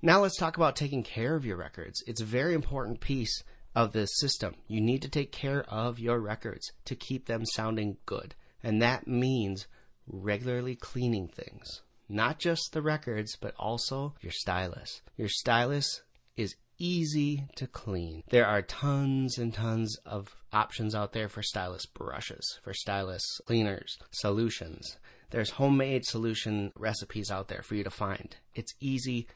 Now 0.03 0.21
let's 0.21 0.37
talk 0.37 0.55
about 0.55 0.75
taking 0.75 1.01
care 1.01 1.33
of 1.33 1.47
your 1.47 1.57
records. 1.57 2.03
It's 2.05 2.21
a 2.21 2.25
very 2.25 2.53
important 2.53 2.99
piece 2.99 3.43
of 3.75 3.91
this 3.91 4.17
system. 4.17 4.55
You 4.67 4.81
need 4.81 5.01
to 5.01 5.09
take 5.09 5.31
care 5.31 5.63
of 5.69 5.99
your 5.99 6.19
records 6.19 6.71
to 6.85 6.95
keep 6.95 7.25
them 7.25 7.45
sounding 7.45 7.97
good. 8.05 8.33
And 8.63 8.81
that 8.81 9.07
means 9.07 9.67
regularly 10.07 10.75
cleaning 10.75 11.27
things. 11.27 11.81
Not 12.07 12.39
just 12.39 12.69
the 12.71 12.81
records, 12.81 13.35
but 13.35 13.53
also 13.57 14.15
your 14.21 14.31
stylus. 14.31 15.01
Your 15.17 15.27
stylus 15.27 16.01
is 16.37 16.55
easy 16.77 17.47
to 17.55 17.67
clean. 17.67 18.23
There 18.29 18.45
are 18.45 18.61
tons 18.61 19.37
and 19.37 19.53
tons 19.53 19.97
of 20.05 20.35
options 20.53 20.93
out 20.93 21.13
there 21.13 21.29
for 21.29 21.41
stylus 21.41 21.85
brushes, 21.85 22.59
for 22.63 22.73
stylus 22.73 23.23
cleaners, 23.45 23.97
solutions. 24.11 24.97
There's 25.31 25.51
homemade 25.51 26.05
solution 26.05 26.71
recipes 26.77 27.31
out 27.31 27.47
there 27.47 27.61
for 27.61 27.75
you 27.75 27.83
to 27.83 27.89
find. 27.89 28.35
It's 28.53 28.73
easy 28.79 29.27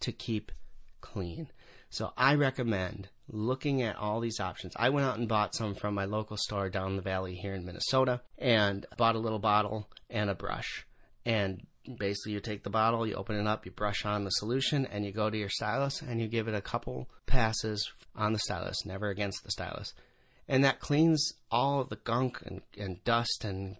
to 0.00 0.12
keep 0.12 0.52
clean. 1.00 1.48
So 1.90 2.12
I 2.16 2.34
recommend 2.34 3.08
looking 3.28 3.82
at 3.82 3.96
all 3.96 4.20
these 4.20 4.40
options. 4.40 4.72
I 4.76 4.90
went 4.90 5.06
out 5.06 5.18
and 5.18 5.28
bought 5.28 5.54
some 5.54 5.74
from 5.74 5.94
my 5.94 6.04
local 6.04 6.36
store 6.36 6.68
down 6.68 6.96
the 6.96 7.02
valley 7.02 7.34
here 7.34 7.54
in 7.54 7.64
Minnesota 7.64 8.20
and 8.38 8.86
bought 8.96 9.16
a 9.16 9.20
little 9.20 9.38
bottle 9.38 9.88
and 10.10 10.30
a 10.30 10.34
brush. 10.34 10.86
And 11.24 11.66
basically, 11.98 12.32
you 12.32 12.40
take 12.40 12.62
the 12.62 12.70
bottle, 12.70 13.06
you 13.06 13.14
open 13.14 13.36
it 13.36 13.46
up, 13.46 13.66
you 13.66 13.72
brush 13.72 14.04
on 14.04 14.24
the 14.24 14.30
solution, 14.30 14.86
and 14.86 15.04
you 15.04 15.12
go 15.12 15.30
to 15.30 15.38
your 15.38 15.50
stylus 15.50 16.00
and 16.00 16.20
you 16.20 16.28
give 16.28 16.48
it 16.48 16.54
a 16.54 16.60
couple 16.60 17.08
passes 17.26 17.92
on 18.16 18.32
the 18.32 18.38
stylus, 18.38 18.86
never 18.86 19.08
against 19.08 19.44
the 19.44 19.50
stylus 19.50 19.92
and 20.48 20.64
that 20.64 20.80
cleans 20.80 21.34
all 21.50 21.84
the 21.84 21.96
gunk 21.96 22.42
and, 22.44 22.62
and 22.76 23.02
dust 23.04 23.44
and 23.44 23.76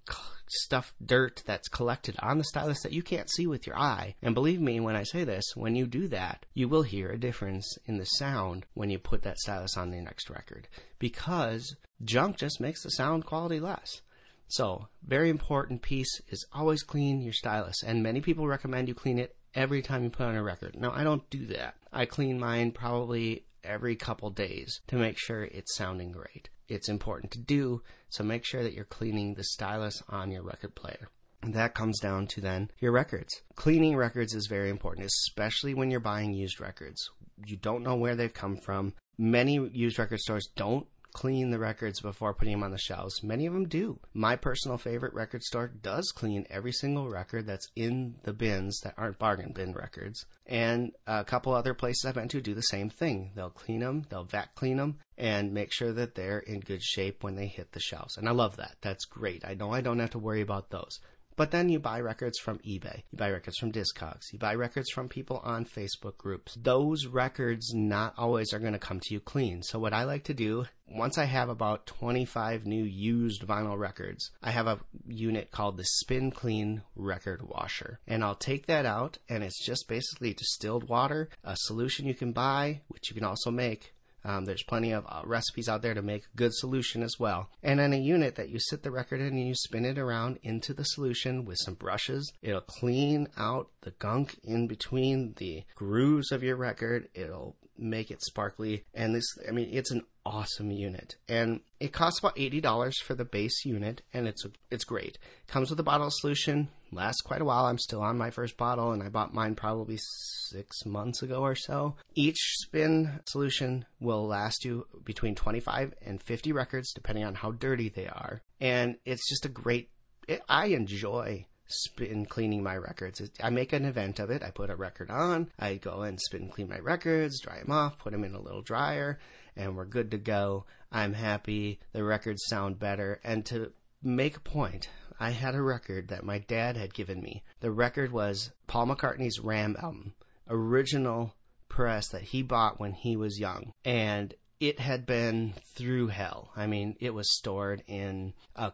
stuff, 0.51 0.95
dirt 1.05 1.43
that's 1.47 1.69
collected 1.69 2.17
on 2.21 2.39
the 2.39 2.45
stylus 2.45 2.83
that 2.83 2.93
you 2.93 3.03
can't 3.03 3.31
see 3.31 3.47
with 3.47 3.67
your 3.67 3.79
eye. 3.79 4.15
And 4.23 4.35
believe 4.35 4.61
me 4.61 4.81
when 4.81 4.97
I 4.97 5.03
say 5.03 5.25
this, 5.25 5.45
when 5.55 5.75
you 5.75 5.87
do 5.87 6.09
that, 6.09 6.47
you 6.55 6.69
will 6.69 6.83
hear 6.83 7.11
a 7.11 7.19
difference 7.19 7.79
in 7.87 7.99
the 7.99 8.05
sound 8.05 8.67
when 8.75 8.91
you 8.91 8.99
put 8.99 9.23
that 9.23 9.39
stylus 9.39 9.77
on 9.77 9.91
the 9.91 10.01
next 10.01 10.31
record 10.31 10.69
because 10.99 11.77
junk 12.05 12.37
just 12.37 12.61
makes 12.61 12.83
the 12.83 12.91
sound 12.91 13.25
quality 13.25 13.61
less. 13.61 14.03
So, 14.51 14.89
very 15.07 15.29
important 15.29 15.83
piece 15.83 16.23
is 16.29 16.47
always 16.55 16.83
clean 16.83 17.21
your 17.21 17.35
stylus, 17.35 17.83
and 17.83 18.03
many 18.03 18.23
people 18.23 18.47
recommend 18.47 18.89
you 18.89 18.95
clean 18.95 19.19
it 19.19 19.37
every 19.55 19.83
time 19.83 20.05
you 20.05 20.09
put 20.09 20.25
on 20.25 20.37
a 20.37 20.43
record. 20.43 20.75
Now, 20.75 20.91
I 20.91 21.05
don't 21.05 21.29
do 21.29 21.45
that. 21.49 21.75
I 21.93 22.07
clean 22.07 22.39
mine 22.39 22.73
probably 22.73 23.45
every 23.63 23.95
couple 23.95 24.31
days 24.31 24.81
to 24.87 24.97
make 24.97 25.19
sure 25.19 25.45
it's 25.45 25.77
sounding 25.77 26.13
great. 26.13 26.49
It's 26.69 26.89
important 26.89 27.33
to 27.33 27.39
do. 27.39 27.83
So 28.11 28.23
make 28.23 28.45
sure 28.45 28.63
that 28.63 28.75
you're 28.75 28.85
cleaning 28.85 29.35
the 29.35 29.45
stylus 29.45 30.03
on 30.09 30.31
your 30.31 30.43
record 30.43 30.75
player. 30.75 31.09
And 31.43 31.55
that 31.55 31.75
comes 31.75 32.01
down 32.01 32.27
to 32.29 32.41
then 32.41 32.71
your 32.79 32.93
records. 32.93 33.43
Cleaning 33.55 33.97
records 33.97 34.35
is 34.35 34.47
very 34.49 34.71
important, 34.71 35.07
especially 35.07 35.75
when 35.75 35.91
you're 35.91 36.01
buying 36.01 36.35
used 36.35 36.61
records. 36.61 37.11
You 37.47 37.57
don't 37.57 37.85
know 37.85 37.95
where 37.95 38.17
they've 38.17 38.35
come 38.35 38.57
from. 38.57 38.95
Many 39.17 39.55
used 39.73 39.99
record 39.99 40.19
stores 40.19 40.49
don't 40.57 40.87
clean 41.13 41.51
the 41.51 41.59
records 41.59 42.01
before 42.01 42.35
putting 42.35 42.53
them 42.53 42.63
on 42.63 42.71
the 42.71 42.79
shelves. 42.79 43.23
Many 43.23 43.47
of 43.47 43.53
them 43.53 43.69
do. 43.69 43.99
My 44.13 44.37
personal 44.37 44.79
favorite 44.79 45.15
record 45.15 45.43
store 45.43 45.69
does 45.69 46.13
clean 46.13 46.47
every 46.51 46.73
single 46.73 47.09
record 47.09 47.47
that's 47.47 47.69
in 47.75 48.17
the 48.23 48.33
bins 48.33 48.81
that 48.81 48.95
aren't 48.97 49.19
bargain 49.19 49.53
bin 49.53 49.73
records. 49.73 50.27
And 50.47 50.93
a 51.07 51.25
couple 51.25 51.53
other 51.53 51.75
places 51.75 52.05
I've 52.05 52.15
been 52.15 52.29
to 52.29 52.41
do 52.41 52.55
the 52.55 52.63
same 52.63 52.91
thing. 52.91 53.33
They'll 53.35 53.51
clean 53.51 53.81
them, 53.81 54.05
they'll 54.09 54.25
vac 54.25 54.55
clean 54.55 54.77
them, 54.77 54.99
and 55.17 55.53
make 55.53 55.73
sure 55.73 55.93
that 55.93 56.15
they're 56.15 56.39
in 56.41 56.61
good 56.61 56.83
shape 56.83 57.23
when 57.23 57.35
they 57.35 57.47
hit 57.47 57.73
the 57.73 57.81
shelves. 57.81 58.17
And 58.17 58.29
I 58.29 58.33
love 58.33 58.57
that. 58.57 58.77
That's 58.81 59.05
great. 59.05 59.45
I 59.45 59.55
know 59.55 59.73
I 59.73 59.81
don't 59.81 59.99
have 59.99 60.11
to 60.11 60.19
worry 60.19 60.41
about 60.41 60.71
those. 60.71 61.01
But 61.39 61.53
then 61.53 61.69
you 61.69 61.79
buy 61.79 62.01
records 62.01 62.37
from 62.41 62.59
eBay. 62.59 63.05
You 63.13 63.17
buy 63.17 63.31
records 63.31 63.59
from 63.59 63.71
Discogs. 63.71 64.33
You 64.33 64.41
buy 64.41 64.57
records 64.57 64.91
from 64.91 65.09
people 65.09 65.41
on 65.45 65.65
Facebook 65.65 66.17
groups. 66.17 66.57
Those 66.61 67.07
records 67.07 67.73
not 67.73 68.13
always 68.19 68.53
are 68.53 68.59
going 68.59 68.73
to 68.73 68.79
come 68.81 68.99
to 68.99 69.15
you 69.15 69.21
clean. 69.21 69.63
So 69.63 69.79
what 69.79 69.93
I 69.93 70.03
like 70.03 70.25
to 70.25 70.35
do, 70.35 70.67
once 70.89 71.17
I 71.17 71.27
have 71.27 71.49
about 71.49 71.87
25 71.87 72.67
new 72.67 72.83
used 72.83 73.47
vinyl 73.47 73.79
records, 73.79 74.33
I 74.43 74.51
have 74.51 74.67
a 74.67 74.81
unit 75.07 75.53
called 75.53 75.77
the 75.77 75.85
Spin 75.85 76.33
Clean 76.33 76.83
Record 76.97 77.43
Washer. 77.43 78.01
And 78.09 78.25
I'll 78.25 78.35
take 78.35 78.67
that 78.67 78.85
out 78.85 79.19
and 79.29 79.45
it's 79.45 79.65
just 79.65 79.87
basically 79.87 80.35
distilled 80.35 80.89
water, 80.89 81.29
a 81.45 81.55
solution 81.57 82.07
you 82.07 82.15
can 82.15 82.33
buy, 82.33 82.81
which 82.89 83.11
you 83.11 83.15
can 83.15 83.25
also 83.25 83.53
make 83.53 83.95
um, 84.25 84.45
there's 84.45 84.63
plenty 84.63 84.93
of 84.93 85.07
uh, 85.09 85.23
recipes 85.25 85.69
out 85.69 85.83
there 85.83 85.95
to 85.95 86.03
make 86.03 86.25
a 86.25 86.37
good 86.37 86.55
solution 86.55 87.03
as 87.03 87.17
well. 87.19 87.51
And 87.63 87.79
then 87.79 87.93
a 87.93 87.97
unit 87.97 88.35
that 88.37 88.49
you 88.49 88.59
sit 88.59 88.83
the 88.83 88.91
record 88.91 89.21
in 89.21 89.29
and 89.29 89.47
you 89.47 89.55
spin 89.55 89.85
it 89.85 89.99
around 89.99 90.39
into 90.43 90.75
the 90.75 90.85
solution 90.85 91.45
with 91.45 91.59
some 91.59 91.75
brushes. 91.75 92.33
It'll 92.43 92.61
clean 92.61 93.29
out 93.37 93.69
the 93.83 93.93
gunk 93.93 94.39
in 94.43 94.67
between 94.67 95.35
the 95.37 95.65
grooves 95.75 96.33
of 96.33 96.43
your 96.43 96.57
record. 96.57 97.09
It'll 97.15 97.57
make 97.79 98.11
it 98.11 98.23
sparkly. 98.23 98.85
And 98.93 99.15
this, 99.15 99.27
I 99.47 99.53
mean, 99.53 99.69
it's 99.73 99.91
an 99.91 100.03
awesome 100.27 100.71
unit. 100.71 101.17
And 101.29 101.61
it 101.81 101.93
costs 101.93 102.19
about 102.19 102.37
$80 102.37 102.95
for 103.05 103.15
the 103.15 103.25
base 103.25 103.65
unit 103.65 104.03
and 104.13 104.27
it's 104.27 104.45
it's 104.71 104.85
great. 104.85 105.19
Comes 105.47 105.71
with 105.71 105.81
a 105.81 105.85
bottle 105.85 106.09
of 106.09 106.13
solution, 106.15 106.69
lasts 106.91 107.21
quite 107.21 107.41
a 107.41 107.45
while. 107.45 107.67
I'm 107.67 107.79
still 107.79 108.03
on 108.03 108.19
my 108.19 108.31
first 108.31 108.57
bottle 108.57 108.93
and 108.93 109.03
I 109.03 109.09
bought 109.09 109.35
mine 109.35 109.55
probably 109.55 109.99
6 109.99 110.87
months 110.87 111.23
ago 111.23 111.43
or 111.43 111.55
so. 111.55 111.97
Each 112.15 112.39
spin 112.59 113.21
solution 113.27 113.85
will 114.01 114.27
last 114.27 114.65
you 114.65 114.87
between 115.05 115.35
25 115.35 115.95
and 116.05 116.23
50 116.23 116.53
records 116.53 116.93
depending 116.93 117.25
on 117.25 117.35
how 117.35 117.53
dirty 117.53 117.89
they 117.89 118.07
are. 118.07 118.43
And 118.61 118.97
it's 119.05 119.29
just 119.29 119.45
a 119.45 119.49
great 119.49 119.91
it, 120.29 120.43
I 120.49 120.67
enjoy 120.67 121.47
spin 121.69 122.27
cleaning 122.27 122.63
my 122.63 122.77
records. 122.77 123.23
I 123.43 123.51
make 123.51 123.73
an 123.73 123.85
event 123.85 124.19
of 124.19 124.31
it. 124.31 124.43
I 124.43 124.51
put 124.51 124.71
a 124.71 124.77
record 124.77 125.11
on. 125.11 125.51
I 125.59 125.77
go 125.77 126.03
and 126.03 126.21
spin 126.21 126.49
clean 126.49 126.69
my 126.69 126.79
records, 126.79 127.41
dry 127.41 127.61
them 127.61 127.71
off, 127.71 127.99
put 127.99 128.13
them 128.13 128.25
in 128.25 128.35
a 128.35 128.41
little 128.41 128.63
dryer, 128.63 129.19
and 129.57 129.77
we're 129.77 129.85
good 129.85 130.11
to 130.13 130.19
go. 130.19 130.67
I'm 130.91 131.15
happy. 131.15 131.81
The 131.93 132.05
records 132.05 132.47
sound 132.47 132.79
better. 132.79 133.21
And 133.25 133.45
to 133.47 133.73
make 134.03 134.37
a 134.37 134.41
point, 134.41 134.89
I 135.21 135.31
had 135.31 135.55
a 135.55 135.63
record 135.63 136.09
that 136.09 136.25
my 136.25 136.39
dad 136.39 136.77
had 136.77 136.95
given 136.95 137.21
me. 137.21 137.43
The 137.61 137.71
record 137.71 138.13
was 138.13 138.53
Paul 138.67 138.87
McCartney's 138.87 139.41
Ram 139.41 139.77
album, 139.81 140.15
original 140.49 141.35
press 141.69 142.09
that 142.09 142.23
he 142.23 142.43
bought 142.43 142.81
when 142.81 142.93
he 142.93 143.17
was 143.17 143.41
young. 143.41 143.73
And 143.85 144.35
it 144.61 144.81
had 144.81 145.07
been 145.07 145.55
through 145.77 146.09
hell. 146.09 146.51
I 146.57 146.67
mean, 146.67 146.97
it 147.01 147.15
was 147.15 147.37
stored 147.37 147.83
in 147.87 148.35
a 148.57 148.73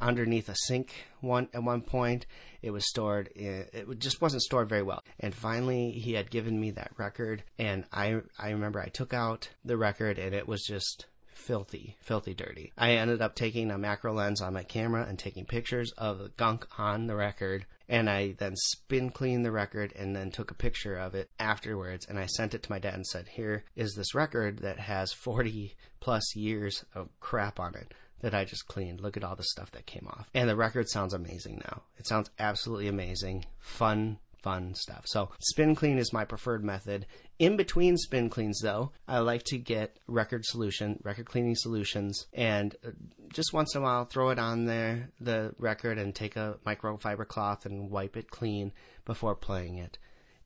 underneath 0.00 0.48
a 0.48 0.54
sink 0.54 0.92
one 1.20 1.48
at 1.54 1.62
one 1.62 1.80
point. 1.80 2.26
It 2.60 2.70
was 2.70 2.88
stored 2.88 3.28
in, 3.28 3.66
it 3.72 3.98
just 3.98 4.20
wasn't 4.20 4.42
stored 4.42 4.68
very 4.68 4.82
well. 4.82 5.02
And 5.20 5.34
finally, 5.34 5.92
he 5.92 6.12
had 6.12 6.30
given 6.30 6.60
me 6.60 6.70
that 6.72 6.92
record, 6.98 7.44
and 7.58 7.84
I 7.92 8.20
I 8.38 8.50
remember 8.50 8.80
I 8.80 8.88
took 8.88 9.14
out 9.14 9.48
the 9.64 9.76
record, 9.76 10.18
and 10.18 10.34
it 10.34 10.46
was 10.46 10.62
just 10.62 11.06
filthy, 11.42 11.96
filthy 12.00 12.34
dirty. 12.34 12.72
I 12.78 12.92
ended 12.92 13.20
up 13.20 13.34
taking 13.34 13.70
a 13.70 13.78
macro 13.78 14.14
lens 14.14 14.40
on 14.40 14.54
my 14.54 14.62
camera 14.62 15.04
and 15.08 15.18
taking 15.18 15.44
pictures 15.44 15.92
of 15.98 16.18
the 16.18 16.28
gunk 16.30 16.66
on 16.78 17.06
the 17.06 17.16
record. 17.16 17.66
And 17.88 18.08
I 18.08 18.34
then 18.38 18.54
spin 18.56 19.10
cleaned 19.10 19.44
the 19.44 19.50
record 19.50 19.92
and 19.96 20.14
then 20.14 20.30
took 20.30 20.50
a 20.50 20.54
picture 20.54 20.96
of 20.96 21.14
it 21.14 21.30
afterwards. 21.38 22.06
And 22.08 22.18
I 22.18 22.26
sent 22.26 22.54
it 22.54 22.62
to 22.62 22.70
my 22.70 22.78
dad 22.78 22.94
and 22.94 23.06
said, 23.06 23.28
Here 23.28 23.64
is 23.76 23.94
this 23.94 24.14
record 24.14 24.60
that 24.60 24.78
has 24.78 25.12
40 25.12 25.74
plus 26.00 26.34
years 26.36 26.84
of 26.94 27.08
crap 27.20 27.60
on 27.60 27.74
it 27.74 27.92
that 28.20 28.34
I 28.34 28.44
just 28.44 28.68
cleaned. 28.68 29.00
Look 29.00 29.16
at 29.16 29.24
all 29.24 29.36
the 29.36 29.42
stuff 29.42 29.72
that 29.72 29.84
came 29.84 30.06
off. 30.08 30.28
And 30.32 30.48
the 30.48 30.56
record 30.56 30.88
sounds 30.88 31.12
amazing 31.12 31.60
now. 31.64 31.82
It 31.98 32.06
sounds 32.06 32.30
absolutely 32.38 32.88
amazing. 32.88 33.44
Fun, 33.58 34.18
fun 34.42 34.74
stuff. 34.74 35.04
So 35.06 35.30
spin 35.40 35.74
clean 35.74 35.98
is 35.98 36.12
my 36.12 36.24
preferred 36.24 36.64
method. 36.64 37.06
In 37.38 37.56
between 37.56 37.96
spin 37.96 38.28
cleans, 38.28 38.60
though, 38.60 38.92
I 39.08 39.20
like 39.20 39.44
to 39.44 39.58
get 39.58 39.98
record 40.06 40.44
solution, 40.44 41.00
record 41.02 41.26
cleaning 41.26 41.56
solutions, 41.56 42.26
and 42.32 42.76
uh, 42.86 42.90
just 43.32 43.52
once 43.52 43.74
in 43.74 43.80
a 43.80 43.84
while 43.84 44.04
throw 44.04 44.30
it 44.30 44.38
on 44.38 44.66
there, 44.66 45.10
the 45.20 45.54
record, 45.58 45.98
and 45.98 46.14
take 46.14 46.36
a 46.36 46.58
microfiber 46.66 47.26
cloth 47.26 47.66
and 47.66 47.90
wipe 47.90 48.16
it 48.16 48.30
clean 48.30 48.72
before 49.04 49.34
playing 49.34 49.78
it. 49.78 49.98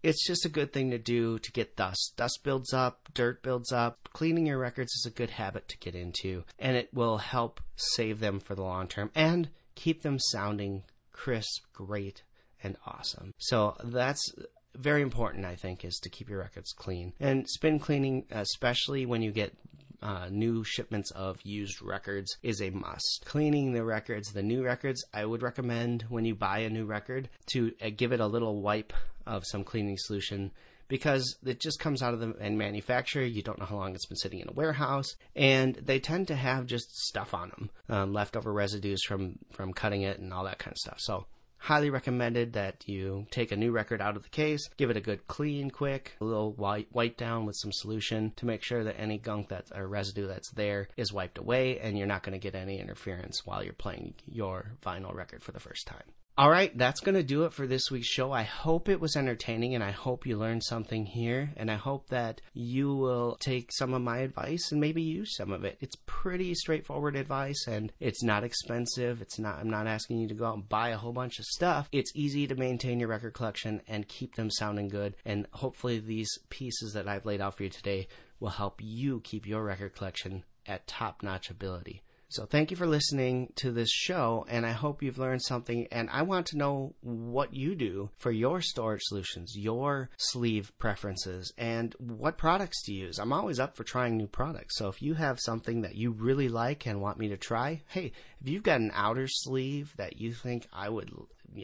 It's 0.02 0.26
just 0.26 0.44
a 0.44 0.50
good 0.50 0.72
thing 0.72 0.90
to 0.90 0.98
do 0.98 1.38
to 1.38 1.52
get 1.52 1.74
dust. 1.74 2.12
Dust 2.16 2.40
builds 2.44 2.72
up, 2.72 3.08
dirt 3.12 3.42
builds 3.42 3.72
up. 3.72 4.08
Cleaning 4.12 4.46
your 4.46 4.58
records 4.58 4.92
is 4.92 5.04
a 5.06 5.14
good 5.14 5.30
habit 5.30 5.68
to 5.68 5.78
get 5.78 5.94
into, 5.94 6.44
and 6.58 6.76
it 6.76 6.94
will 6.94 7.18
help 7.18 7.60
save 7.74 8.20
them 8.20 8.38
for 8.38 8.54
the 8.54 8.62
long 8.62 8.86
term 8.86 9.10
and 9.14 9.48
keep 9.74 10.02
them 10.02 10.18
sounding 10.18 10.84
crisp, 11.12 11.64
great, 11.72 12.22
and 12.66 12.76
awesome. 12.84 13.32
So 13.38 13.76
that's 13.84 14.34
very 14.74 15.02
important, 15.02 15.44
I 15.46 15.54
think, 15.54 15.84
is 15.84 15.98
to 16.02 16.10
keep 16.10 16.28
your 16.28 16.40
records 16.40 16.72
clean. 16.72 17.12
And 17.20 17.48
spin 17.48 17.78
cleaning, 17.78 18.24
especially 18.30 19.06
when 19.06 19.22
you 19.22 19.32
get 19.32 19.56
uh, 20.02 20.28
new 20.30 20.64
shipments 20.64 21.10
of 21.12 21.38
used 21.42 21.80
records, 21.80 22.36
is 22.42 22.60
a 22.60 22.70
must. 22.70 23.22
Cleaning 23.24 23.72
the 23.72 23.84
records, 23.84 24.32
the 24.32 24.42
new 24.42 24.62
records, 24.62 25.04
I 25.14 25.24
would 25.24 25.42
recommend 25.42 26.04
when 26.08 26.24
you 26.24 26.34
buy 26.34 26.58
a 26.58 26.70
new 26.70 26.84
record 26.84 27.28
to 27.52 27.72
uh, 27.80 27.90
give 27.96 28.12
it 28.12 28.20
a 28.20 28.26
little 28.26 28.60
wipe 28.60 28.92
of 29.26 29.44
some 29.46 29.64
cleaning 29.64 29.96
solution 29.98 30.52
because 30.88 31.36
it 31.44 31.60
just 31.60 31.80
comes 31.80 32.02
out 32.02 32.14
of 32.14 32.20
the 32.20 32.28
manufacturer. 32.50 33.24
You 33.24 33.42
don't 33.42 33.58
know 33.58 33.64
how 33.64 33.76
long 33.76 33.94
it's 33.94 34.06
been 34.06 34.16
sitting 34.16 34.40
in 34.40 34.48
a 34.48 34.52
warehouse, 34.52 35.16
and 35.34 35.74
they 35.74 35.98
tend 35.98 36.28
to 36.28 36.36
have 36.36 36.66
just 36.66 36.94
stuff 36.96 37.34
on 37.34 37.48
them, 37.50 37.70
um, 37.88 38.12
leftover 38.12 38.52
residues 38.52 39.02
from 39.02 39.38
from 39.50 39.72
cutting 39.72 40.02
it 40.02 40.18
and 40.18 40.32
all 40.32 40.44
that 40.44 40.58
kind 40.58 40.72
of 40.72 40.78
stuff. 40.78 40.98
So 41.00 41.26
highly 41.66 41.90
recommended 41.90 42.52
that 42.52 42.84
you 42.86 43.26
take 43.32 43.50
a 43.50 43.56
new 43.56 43.72
record 43.72 44.00
out 44.00 44.16
of 44.16 44.22
the 44.22 44.28
case, 44.28 44.70
give 44.76 44.88
it 44.88 44.96
a 44.96 45.00
good 45.00 45.26
clean, 45.26 45.68
quick, 45.68 46.12
a 46.20 46.24
little 46.24 46.52
wipe, 46.52 46.86
wipe 46.92 47.16
down 47.16 47.44
with 47.44 47.56
some 47.56 47.72
solution 47.72 48.32
to 48.36 48.46
make 48.46 48.62
sure 48.62 48.84
that 48.84 49.00
any 49.00 49.18
gunk 49.18 49.48
that 49.48 49.66
or 49.74 49.88
residue 49.88 50.28
that's 50.28 50.52
there 50.52 50.86
is 50.96 51.12
wiped 51.12 51.38
away 51.38 51.80
and 51.80 51.98
you're 51.98 52.06
not 52.06 52.22
going 52.22 52.32
to 52.32 52.38
get 52.38 52.54
any 52.54 52.78
interference 52.78 53.44
while 53.44 53.64
you're 53.64 53.72
playing 53.72 54.14
your 54.26 54.76
vinyl 54.80 55.12
record 55.12 55.42
for 55.42 55.50
the 55.50 55.58
first 55.58 55.88
time. 55.88 56.04
All 56.38 56.50
right, 56.50 56.76
that's 56.76 57.00
going 57.00 57.14
to 57.14 57.22
do 57.22 57.44
it 57.44 57.54
for 57.54 57.66
this 57.66 57.90
week's 57.90 58.08
show. 58.08 58.30
I 58.30 58.42
hope 58.42 58.90
it 58.90 59.00
was 59.00 59.16
entertaining 59.16 59.74
and 59.74 59.82
I 59.82 59.92
hope 59.92 60.26
you 60.26 60.36
learned 60.36 60.64
something 60.64 61.06
here. 61.06 61.50
And 61.56 61.70
I 61.70 61.76
hope 61.76 62.10
that 62.10 62.42
you 62.52 62.94
will 62.94 63.38
take 63.40 63.72
some 63.72 63.94
of 63.94 64.02
my 64.02 64.18
advice 64.18 64.70
and 64.70 64.78
maybe 64.78 65.00
use 65.00 65.34
some 65.34 65.50
of 65.50 65.64
it. 65.64 65.78
It's 65.80 65.96
pretty 66.04 66.54
straightforward 66.54 67.16
advice 67.16 67.66
and 67.66 67.90
it's 68.00 68.22
not 68.22 68.44
expensive. 68.44 69.22
It's 69.22 69.38
not, 69.38 69.60
I'm 69.60 69.70
not 69.70 69.86
asking 69.86 70.18
you 70.18 70.28
to 70.28 70.34
go 70.34 70.44
out 70.44 70.56
and 70.56 70.68
buy 70.68 70.90
a 70.90 70.98
whole 70.98 71.14
bunch 71.14 71.38
of 71.38 71.46
stuff. 71.46 71.88
It's 71.90 72.12
easy 72.14 72.46
to 72.48 72.54
maintain 72.54 73.00
your 73.00 73.08
record 73.08 73.32
collection 73.32 73.80
and 73.88 74.06
keep 74.06 74.34
them 74.34 74.50
sounding 74.50 74.88
good. 74.88 75.16
And 75.24 75.46
hopefully, 75.52 76.00
these 76.00 76.28
pieces 76.50 76.92
that 76.92 77.08
I've 77.08 77.24
laid 77.24 77.40
out 77.40 77.56
for 77.56 77.62
you 77.62 77.70
today 77.70 78.08
will 78.40 78.50
help 78.50 78.82
you 78.82 79.20
keep 79.20 79.46
your 79.46 79.64
record 79.64 79.96
collection 79.96 80.44
at 80.66 80.86
top 80.86 81.22
notch 81.22 81.48
ability. 81.48 82.02
So 82.28 82.44
thank 82.44 82.72
you 82.72 82.76
for 82.76 82.88
listening 82.88 83.52
to 83.56 83.70
this 83.70 83.90
show, 83.90 84.44
and 84.48 84.66
I 84.66 84.72
hope 84.72 85.00
you've 85.00 85.18
learned 85.18 85.42
something. 85.42 85.86
And 85.92 86.10
I 86.10 86.22
want 86.22 86.46
to 86.46 86.58
know 86.58 86.94
what 87.00 87.54
you 87.54 87.76
do 87.76 88.10
for 88.18 88.32
your 88.32 88.60
storage 88.60 89.02
solutions, 89.04 89.54
your 89.56 90.10
sleeve 90.16 90.72
preferences, 90.78 91.52
and 91.56 91.94
what 91.98 92.36
products 92.36 92.82
to 92.84 92.92
use. 92.92 93.20
I'm 93.20 93.32
always 93.32 93.60
up 93.60 93.76
for 93.76 93.84
trying 93.84 94.16
new 94.16 94.26
products. 94.26 94.76
So 94.76 94.88
if 94.88 95.00
you 95.00 95.14
have 95.14 95.38
something 95.38 95.82
that 95.82 95.94
you 95.94 96.10
really 96.10 96.48
like 96.48 96.84
and 96.86 97.00
want 97.00 97.18
me 97.18 97.28
to 97.28 97.36
try, 97.36 97.82
hey, 97.88 98.12
if 98.40 98.48
you've 98.48 98.64
got 98.64 98.80
an 98.80 98.90
outer 98.92 99.28
sleeve 99.28 99.94
that 99.96 100.18
you 100.20 100.32
think 100.32 100.66
I 100.72 100.88
would 100.88 101.12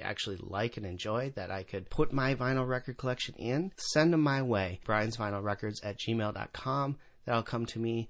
actually 0.00 0.38
like 0.40 0.76
and 0.76 0.86
enjoy 0.86 1.32
that 1.34 1.50
I 1.50 1.64
could 1.64 1.90
put 1.90 2.12
my 2.12 2.36
vinyl 2.36 2.68
record 2.68 2.96
collection 2.96 3.34
in, 3.34 3.72
send 3.76 4.12
them 4.12 4.22
my 4.22 4.42
way. 4.42 4.80
Brian's 4.84 5.16
Vinyl 5.16 5.42
Records 5.42 5.82
at 5.82 5.98
gmail.com. 5.98 6.98
That'll 7.24 7.42
come 7.42 7.66
to 7.66 7.78
me 7.78 8.08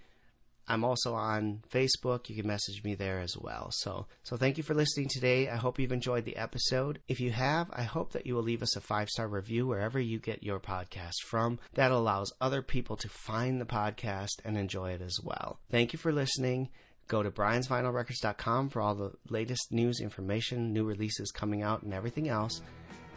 I'm 0.73 0.85
also 0.85 1.13
on 1.13 1.63
Facebook. 1.71 2.31
You 2.31 2.37
can 2.37 2.47
message 2.47 2.83
me 2.83 2.95
there 2.95 3.21
as 3.21 3.37
well. 3.37 3.69
So, 3.73 4.07
so 4.23 4.39
thank 4.39 4.57
you 4.57 4.63
for 4.63 4.73
listening 4.73 5.09
today. 5.11 5.51
I 5.51 5.57
hope 5.57 5.79
you've 5.79 5.93
enjoyed 5.93 6.25
the 6.25 6.39
episode. 6.39 6.99
If 7.09 7.21
you 7.21 7.31
have, 7.31 7.69
I 7.75 7.83
hope 7.83 8.13
that 8.13 8.27
you 8.27 8.35
will 8.35 8.43
leave 8.43 8.63
us 8.63 8.75
a 8.75 8.81
five 8.81 9.11
star 9.11 9.29
review 9.29 9.67
wherever 9.67 10.01
you 10.01 10.19
get 10.19 10.43
your 10.43 10.59
podcast 10.59 11.21
from. 11.27 11.59
That 11.75 11.93
allows 11.93 12.33
other 12.41 12.63
people 12.63 12.97
to 12.97 13.09
find 13.11 13.61
the 13.61 13.67
podcast 13.67 14.41
and 14.47 14.57
enjoy 14.57 14.93
it 14.93 15.03
as 15.03 15.19
well. 15.23 15.61
Thank 15.71 15.93
you 15.93 15.99
for 15.99 16.11
listening. 16.11 16.71
Go 17.07 17.23
to 17.23 17.31
briansvinylrecords.com 17.31 18.71
for 18.71 18.81
all 18.81 18.95
the 18.95 19.13
latest 19.29 19.73
news, 19.73 20.01
information, 20.01 20.73
new 20.73 20.85
releases 20.85 21.31
coming 21.31 21.63
out, 21.63 21.83
and 21.83 21.93
everything 21.93 22.31
else. 22.31 22.63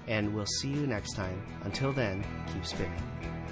And 0.07 0.35
we'll 0.35 0.45
see 0.45 0.71
you 0.71 0.85
next 0.87 1.13
time. 1.13 1.41
Until 1.63 1.93
then, 1.93 2.25
keep 2.51 2.65
spinning. 2.65 3.44